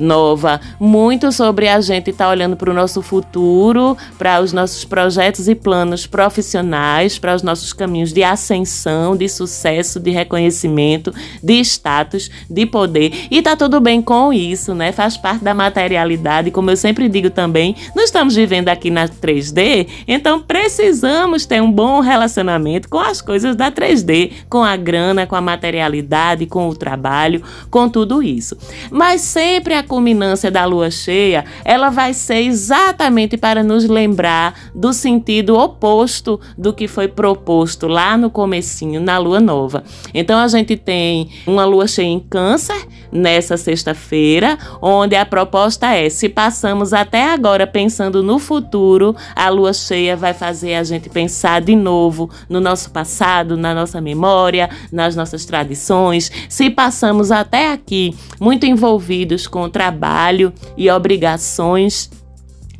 nova, 0.00 0.60
muito 0.80 1.30
sobre 1.30 1.68
a 1.68 1.80
gente 1.80 2.10
estar 2.10 2.24
tá 2.24 2.30
olhando 2.30 2.56
para 2.56 2.70
o 2.70 2.74
nosso 2.74 3.02
futuro, 3.02 3.96
para 4.18 4.40
os 4.40 4.52
nossos 4.52 4.84
projetos 4.84 5.46
e 5.46 5.54
planos 5.54 6.06
profissionais, 6.06 7.18
para 7.18 7.34
os 7.34 7.42
nossos 7.42 7.72
caminhos 7.72 8.12
de 8.12 8.24
ascensão, 8.24 9.16
de 9.16 9.28
sucesso, 9.28 10.00
de 10.00 10.10
reconhecimento, 10.10 11.12
de 11.42 11.60
status, 11.60 12.30
de 12.48 12.66
poder. 12.66 13.26
E 13.30 13.42
tá 13.42 13.54
tudo 13.54 13.80
bem 13.80 14.00
com 14.00 14.32
isso, 14.32 14.74
né? 14.74 14.90
Faz 14.92 15.16
parte 15.16 15.44
da 15.44 15.54
materialidade, 15.54 16.50
como 16.50 16.70
eu 16.70 16.76
sempre 16.76 17.08
digo 17.08 17.30
também, 17.30 17.76
nós 17.94 18.06
estamos 18.06 18.34
vivendo 18.34 18.68
aqui 18.68 18.90
na 18.90 19.08
3D, 19.08 19.86
então 20.08 20.40
precisamos 20.40 21.44
ter 21.44 21.60
um 21.60 21.70
bom 21.70 22.00
relacionamento 22.00 22.88
com 22.88 22.98
as 22.98 23.20
coisas 23.20 23.54
da 23.54 23.70
3D, 23.70 24.32
com 24.48 24.64
a 24.64 24.76
grana, 24.76 25.26
com 25.26 25.36
a 25.36 25.40
materialidade, 25.40 26.46
com 26.46 26.68
o 26.68 26.74
trabalho, 26.74 27.42
com 27.70 27.88
tudo 27.88 28.22
isso. 28.22 28.56
Mas 28.90 29.20
sempre 29.20 29.74
a 29.74 29.82
culminância 29.90 30.52
da 30.52 30.64
lua 30.64 30.88
cheia, 30.88 31.44
ela 31.64 31.90
vai 31.90 32.14
ser 32.14 32.42
exatamente 32.42 33.36
para 33.36 33.64
nos 33.64 33.88
lembrar 33.88 34.70
do 34.72 34.92
sentido 34.92 35.58
oposto 35.58 36.38
do 36.56 36.72
que 36.72 36.86
foi 36.86 37.08
proposto 37.08 37.88
lá 37.88 38.16
no 38.16 38.30
comecinho, 38.30 39.00
na 39.00 39.18
lua 39.18 39.40
nova. 39.40 39.82
Então 40.14 40.38
a 40.38 40.46
gente 40.46 40.76
tem 40.76 41.28
uma 41.44 41.64
lua 41.64 41.88
cheia 41.88 42.06
em 42.06 42.20
câncer 42.20 42.86
nessa 43.12 43.56
sexta-feira, 43.56 44.58
onde 44.80 45.16
a 45.16 45.24
proposta 45.24 45.94
é: 45.94 46.08
se 46.08 46.28
passamos 46.28 46.92
até 46.92 47.32
agora 47.32 47.66
pensando 47.66 48.22
no 48.22 48.38
futuro, 48.38 49.14
a 49.34 49.48
lua 49.48 49.72
cheia 49.72 50.16
vai 50.16 50.34
fazer 50.34 50.74
a 50.74 50.84
gente 50.84 51.08
pensar 51.08 51.60
de 51.60 51.74
novo 51.74 52.30
no 52.48 52.60
nosso 52.60 52.90
passado, 52.90 53.56
na 53.56 53.74
nossa 53.74 54.00
memória, 54.00 54.70
nas 54.92 55.16
nossas 55.16 55.44
tradições. 55.44 56.30
Se 56.48 56.70
passamos 56.70 57.30
até 57.30 57.72
aqui 57.72 58.14
muito 58.40 58.66
envolvidos 58.66 59.46
com 59.46 59.68
trabalho 59.68 60.52
e 60.76 60.90
obrigações 60.90 62.10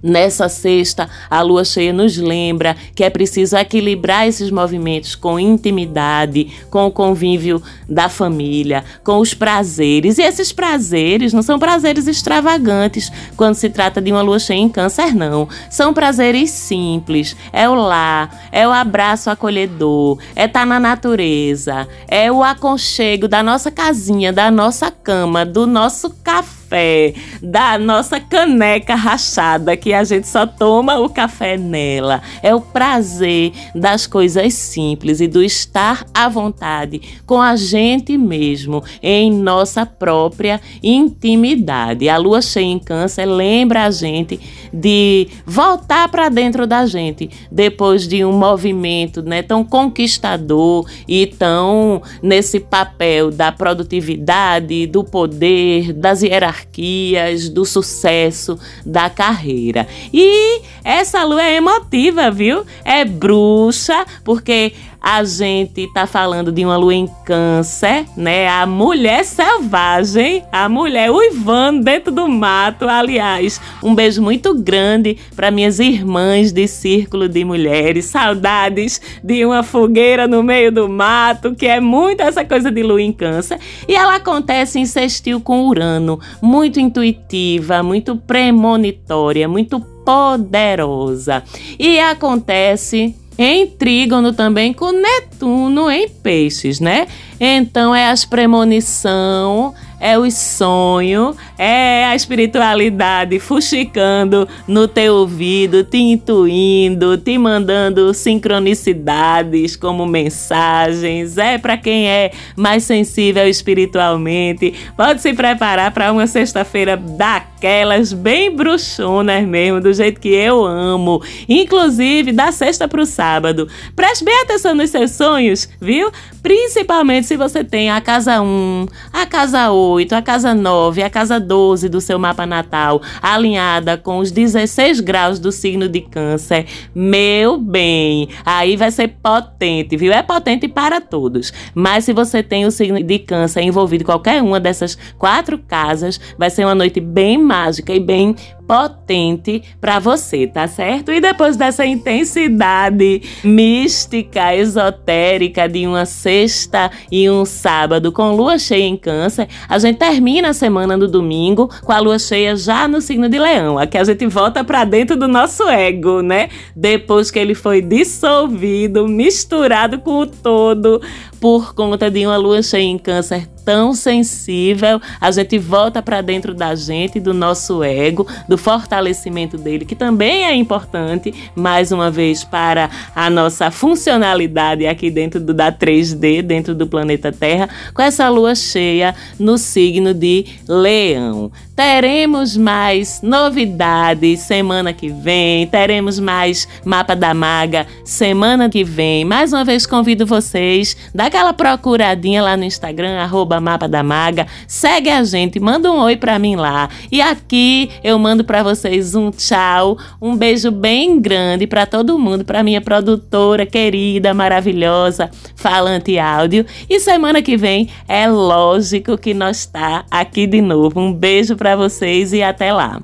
Nessa 0.03 0.49
sexta, 0.49 1.11
a 1.29 1.43
lua 1.43 1.63
cheia 1.63 1.93
nos 1.93 2.17
lembra 2.17 2.75
que 2.95 3.05
é 3.05 3.11
preciso 3.11 3.55
equilibrar 3.55 4.27
esses 4.27 4.51
movimentos 4.51 5.15
com 5.15 5.39
intimidade, 5.39 6.51
com 6.71 6.87
o 6.87 6.91
convívio 6.91 7.63
da 7.87 8.09
família, 8.09 8.83
com 9.05 9.19
os 9.19 9.35
prazeres. 9.35 10.17
E 10.17 10.23
esses 10.23 10.53
prazeres 10.53 11.35
não 11.35 11.43
são 11.43 11.59
prazeres 11.59 12.07
extravagantes 12.07 13.13
quando 13.37 13.57
se 13.57 13.69
trata 13.69 14.01
de 14.01 14.11
uma 14.11 14.23
lua 14.23 14.39
cheia 14.39 14.59
em 14.59 14.71
Câncer, 14.71 15.15
não. 15.15 15.47
São 15.69 15.93
prazeres 15.93 16.51
simples. 16.51 17.37
É 17.53 17.69
o 17.69 17.75
lar, 17.75 18.49
é 18.51 18.67
o 18.67 18.73
abraço 18.73 19.29
acolhedor, 19.29 20.19
é 20.35 20.47
estar 20.47 20.61
tá 20.61 20.67
na 20.67 20.81
natureza, 20.81 21.87
é 22.09 22.33
o 22.33 22.43
aconchego 22.43 23.29
da 23.29 23.43
nossa 23.43 23.71
casinha, 23.71 24.33
da 24.33 24.51
nossa 24.51 24.91
cama, 24.91 25.45
do 25.45 25.67
nosso 25.67 26.11
café 26.23 26.60
café, 26.71 27.15
da 27.43 27.77
nossa 27.79 28.21
caneca 28.21 28.95
rachada, 28.95 29.77
que 29.77 29.93
a 29.93 30.05
gente 30.05 30.29
só 30.29 30.47
toma 30.47 31.01
o 31.01 31.09
café 31.09 31.57
nela. 31.57 32.23
É 32.43 32.55
o 32.55 32.61
prazer 32.61 33.53
das 33.75 34.07
coisas 34.07 34.55
simples 34.55 35.21
e 35.21 35.27
do 35.27 35.43
estar 35.43 36.07
à 36.15 36.29
vontade 36.29 37.01
com 37.27 37.41
a 37.41 37.57
gente 37.57 38.17
mesmo, 38.17 38.85
em 39.03 39.33
nossa 39.33 39.85
própria 39.85 40.61
intimidade. 40.83 42.09
A 42.09 42.17
lua 42.17 42.41
cheia 42.41 42.65
em 42.65 42.79
Câncer 42.79 43.27
lembra 43.27 43.85
a 43.85 43.91
gente 43.91 44.39
de 44.73 45.29
voltar 45.45 46.09
para 46.09 46.29
dentro 46.29 46.67
da 46.67 46.87
gente 46.87 47.29
depois 47.51 48.07
de 48.07 48.25
um 48.25 48.33
movimento 48.33 49.23
né, 49.23 49.43
tão 49.43 49.65
conquistador 49.65 50.89
e 51.09 51.27
tão 51.27 52.03
nesse 52.23 52.61
papel 52.61 53.31
da 53.31 53.51
produtividade, 53.51 54.87
do 54.87 55.03
poder, 55.03 55.93
das 55.93 56.23
hierarquias 56.23 56.60
hierarquias, 56.61 57.49
do 57.49 57.65
sucesso 57.65 58.59
da 58.85 59.09
carreira. 59.09 59.87
E 60.13 60.63
essa 60.85 61.25
lua 61.25 61.43
é 61.43 61.57
emotiva, 61.57 62.31
viu? 62.31 62.65
É 62.85 63.05
bruxa, 63.05 64.05
porque 64.25 64.73
a 65.01 65.25
gente 65.25 65.87
tá 65.93 66.07
falando 66.07 66.53
de 66.53 66.65
uma 66.65 66.77
lua 66.77 66.95
em 66.95 67.09
câncer, 67.25 68.05
né? 68.17 68.49
A 68.49 68.67
mulher 68.67 69.25
selvagem, 69.25 70.45
a 70.53 70.69
mulher 70.69 71.11
uivando 71.11 71.85
dentro 71.85 72.13
do 72.13 72.29
mato. 72.29 72.87
Aliás, 72.87 73.61
um 73.83 73.95
beijo 73.95 74.21
muito 74.23 74.55
grande 74.55 75.17
para 75.35 75.51
minhas 75.51 75.79
irmãs 75.79 76.53
de 76.53 76.69
círculo 76.69 77.29
de 77.29 77.45
mulheres. 77.45 78.05
Saudades 78.05 79.01
de 79.25 79.45
uma 79.45 79.63
fogueira 79.63 80.29
no 80.29 80.43
meio 80.43 80.71
do 80.71 80.89
mato, 80.89 81.55
que 81.55 81.67
é 81.67 81.81
muito 81.81 82.21
essa 82.21 82.45
coisa 82.45 82.71
de 82.71 82.83
lua 82.83 83.01
em 83.01 83.13
câncer. 83.13 83.59
E 83.89 83.95
ela 83.95 84.17
acontece 84.17 84.79
em 84.79 84.85
sextil 84.85 85.41
com 85.41 85.67
Urano, 85.67 86.21
muito 86.43 86.79
intuitiva, 86.79 87.83
muito 87.83 88.17
premonitória, 88.17 89.49
muito 89.49 89.81
poderosa. 90.05 91.43
E 91.79 91.99
acontece 91.99 93.15
em 93.39 93.67
trígono 93.67 94.33
também 94.33 94.73
com 94.73 94.93
Netuno 94.93 95.91
em 95.91 96.09
peixes, 96.09 96.81
né? 96.81 97.07
Então 97.39 97.95
é 97.95 98.11
as 98.11 98.25
premonição, 98.25 99.75
é 100.01 100.19
o 100.19 100.29
sonho, 100.31 101.37
é 101.59 102.07
a 102.07 102.17
espiritualidade 102.17 103.39
fuxicando 103.39 104.49
no 104.67 104.89
teu 104.89 105.15
ouvido, 105.15 105.85
te 105.85 105.99
intuindo, 105.99 107.19
te 107.19 107.37
mandando 107.37 108.15
sincronicidades 108.15 109.77
como 109.77 110.07
mensagens. 110.07 111.37
É 111.37 111.59
para 111.59 111.77
quem 111.77 112.09
é 112.09 112.31
mais 112.57 112.85
sensível 112.85 113.47
espiritualmente. 113.47 114.75
Pode 114.97 115.21
se 115.21 115.35
preparar 115.35 115.93
para 115.93 116.11
uma 116.11 116.27
sexta-feira 116.27 116.97
daquelas 116.97 118.13
bem 118.15 118.55
bruxonas 118.55 119.47
mesmo, 119.47 119.81
do 119.81 119.93
jeito 119.93 120.19
que 120.19 120.31
eu 120.31 120.65
amo. 120.65 121.23
Inclusive 121.47 122.33
da 122.33 122.51
sexta 122.51 122.89
para 122.89 123.03
o 123.03 123.07
sábado. 123.07 123.69
Preste 123.95 124.25
bem 124.25 124.41
atenção 124.41 124.75
nos 124.75 124.89
seus 124.91 125.11
sonhos, 125.11 125.69
viu? 125.81 126.11
Principalmente 126.43 127.27
se 127.27 127.37
você 127.37 127.63
tem 127.63 127.91
a 127.91 128.01
casa 128.01 128.41
1, 128.41 128.87
a 129.13 129.27
casa 129.27 129.71
8, 129.71 130.15
a 130.15 130.23
casa 130.23 130.55
9, 130.55 131.03
a 131.03 131.11
casa 131.11 131.39
12 131.39 131.89
do 131.89 132.01
seu 132.01 132.19
mapa 132.19 132.47
natal, 132.47 133.03
alinhada 133.21 133.97
com 133.97 134.19
os 134.19 134.31
16 134.31 135.01
graus 135.01 135.39
do 135.39 135.53
signo 135.53 135.89
de 135.89 136.01
Câncer, 136.01 136.67
meu 136.95 137.59
bem, 137.59 138.29
aí 138.45 138.77
vai 138.77 138.91
ser 138.91 139.09
potente, 139.23 139.97
viu? 139.97 140.13
É 140.13 140.23
potente 140.23 140.67
para 140.67 141.01
todos. 141.01 141.53
Mas 141.75 142.05
se 142.05 142.13
você 142.13 142.43
tem 142.43 142.65
o 142.65 142.71
signo 142.71 143.03
de 143.03 143.19
Câncer 143.19 143.63
envolvido 143.63 144.03
em 144.03 144.07
qualquer 144.07 144.43
uma 144.43 144.59
dessas 144.59 144.97
quatro 145.19 145.59
casas, 145.59 146.21
vai 146.39 146.51
ser 146.51 146.65
uma 146.65 146.75
noite 146.75 147.01
bem 147.01 147.37
mágica 147.37 147.93
e 147.93 148.01
bem 148.01 148.35
potente 148.71 149.65
para 149.81 149.99
você, 149.99 150.47
tá 150.47 150.69
certo? 150.69 151.11
E 151.11 151.21
depois 151.21 151.57
dessa 151.57 151.85
intensidade 151.85 153.21
mística, 153.43 154.55
esotérica 154.55 155.69
de 155.69 155.89
uma 155.89 156.07
sexta 156.07 156.89
e 157.11 157.29
um 157.29 157.45
sábado 157.45 158.13
com 158.13 158.31
lua 158.31 158.61
cheia 158.61 158.85
em 158.85 158.97
Câncer, 158.97 159.49
a 159.69 159.77
gente 159.77 159.99
termina 159.99 160.51
a 160.51 160.53
semana 160.53 160.97
no 160.97 161.09
domingo 161.09 161.69
com 161.83 161.91
a 161.91 161.99
lua 161.99 162.17
cheia 162.17 162.55
já 162.55 162.87
no 162.87 163.01
signo 163.01 163.29
de 163.29 163.41
Leão. 163.41 163.77
Aqui 163.77 163.99
a 163.99 164.05
gente 164.05 164.25
volta 164.29 164.63
para 164.63 164.85
dentro 164.85 165.17
do 165.17 165.27
nosso 165.27 165.69
ego, 165.69 166.23
né? 166.23 166.49
Depois 166.77 167.29
que 167.29 167.41
ele 167.41 167.57
foi 167.57 167.83
dissolvido, 167.83 169.09
misturado 169.09 169.99
com 169.99 170.21
o 170.21 170.27
todo 170.29 171.03
por 171.41 171.75
conta 171.75 172.09
de 172.09 172.25
uma 172.25 172.37
lua 172.37 172.63
cheia 172.63 172.85
em 172.85 172.99
Câncer 172.99 173.49
tão 173.65 173.95
sensível, 173.95 175.01
a 175.21 175.31
gente 175.31 175.59
volta 175.59 176.03
para 176.03 176.21
dentro 176.21 176.55
da 176.55 176.75
gente, 176.75 177.21
do 177.21 177.35
nosso 177.35 177.83
ego, 177.83 178.27
do 178.49 178.59
fortalecimento 178.59 179.57
dele, 179.57 179.85
que 179.85 179.95
também 179.95 180.45
é 180.45 180.55
importante, 180.55 181.33
mais 181.55 181.93
uma 181.93 182.11
vez, 182.11 182.45
para 182.45 182.91
a 183.15 183.29
nossa 183.31 183.71
funcionalidade 183.71 184.87
aqui 184.87 185.11
dentro 185.11 185.41
do, 185.41 185.55
da 185.55 185.73
3D, 185.73 186.43
dentro 186.43 186.75
do 186.75 186.87
planeta 186.87 187.33
Terra, 187.33 187.69
com 187.95 188.03
essa 188.03 188.29
lua 188.29 188.55
cheia 188.55 189.15
no 189.39 189.59
signo 189.59 190.13
de 190.15 190.47
Leão. 190.69 191.51
Teremos 191.81 192.59
mais 192.59 193.23
novidades 193.23 194.41
semana 194.41 194.93
que 194.93 195.09
vem, 195.09 195.67
teremos 195.67 196.19
mais 196.19 196.69
Mapa 196.85 197.17
da 197.17 197.33
Maga 197.33 197.87
semana 198.05 198.69
que 198.69 198.85
vem. 198.85 199.25
Mais 199.25 199.51
uma 199.53 199.65
vez 199.65 199.87
convido 199.87 200.27
vocês, 200.27 200.95
dá 201.15 201.27
aquela 201.27 201.55
procuradinha 201.55 202.43
lá 202.43 202.55
no 202.55 202.65
Instagram, 202.65 203.23
arroba 203.51 203.61
Mapa 203.61 203.89
da 203.89 204.03
Maga, 204.03 204.47
segue 204.67 205.11
a 205.11 205.25
gente, 205.25 205.59
manda 205.59 205.91
um 205.91 205.99
oi 206.01 206.17
pra 206.17 206.39
mim 206.39 206.55
lá. 206.55 206.89
E 207.11 207.21
aqui 207.21 207.91
eu 208.05 208.19
mando 208.19 208.45
para 208.45 208.63
vocês 208.63 209.15
um 209.15 209.31
tchau, 209.31 209.99
um 210.23 210.37
beijo 210.37 210.71
bem 210.71 211.21
grande 211.21 211.67
para 211.67 211.85
todo 211.85 212.19
mundo, 212.19 212.45
para 212.45 212.63
minha 212.63 212.81
produtora 212.81 213.67
querida, 213.67 214.33
maravilhosa, 214.33 215.31
Falante 215.57 216.19
Áudio. 216.19 216.65
E 216.89 217.01
semana 217.01 217.43
que 217.43 217.57
vem 217.57 217.89
é 218.07 218.29
lógico 218.29 219.19
que 219.19 219.35
nós 219.35 219.67
tá 219.67 220.05
aqui 220.11 220.47
de 220.47 220.61
novo. 220.61 221.01
Um 221.01 221.13
beijo 221.13 221.57
para 221.57 221.75
vocês 221.75 222.33
e 222.33 222.43
até 222.43 222.73
lá. 222.73 223.01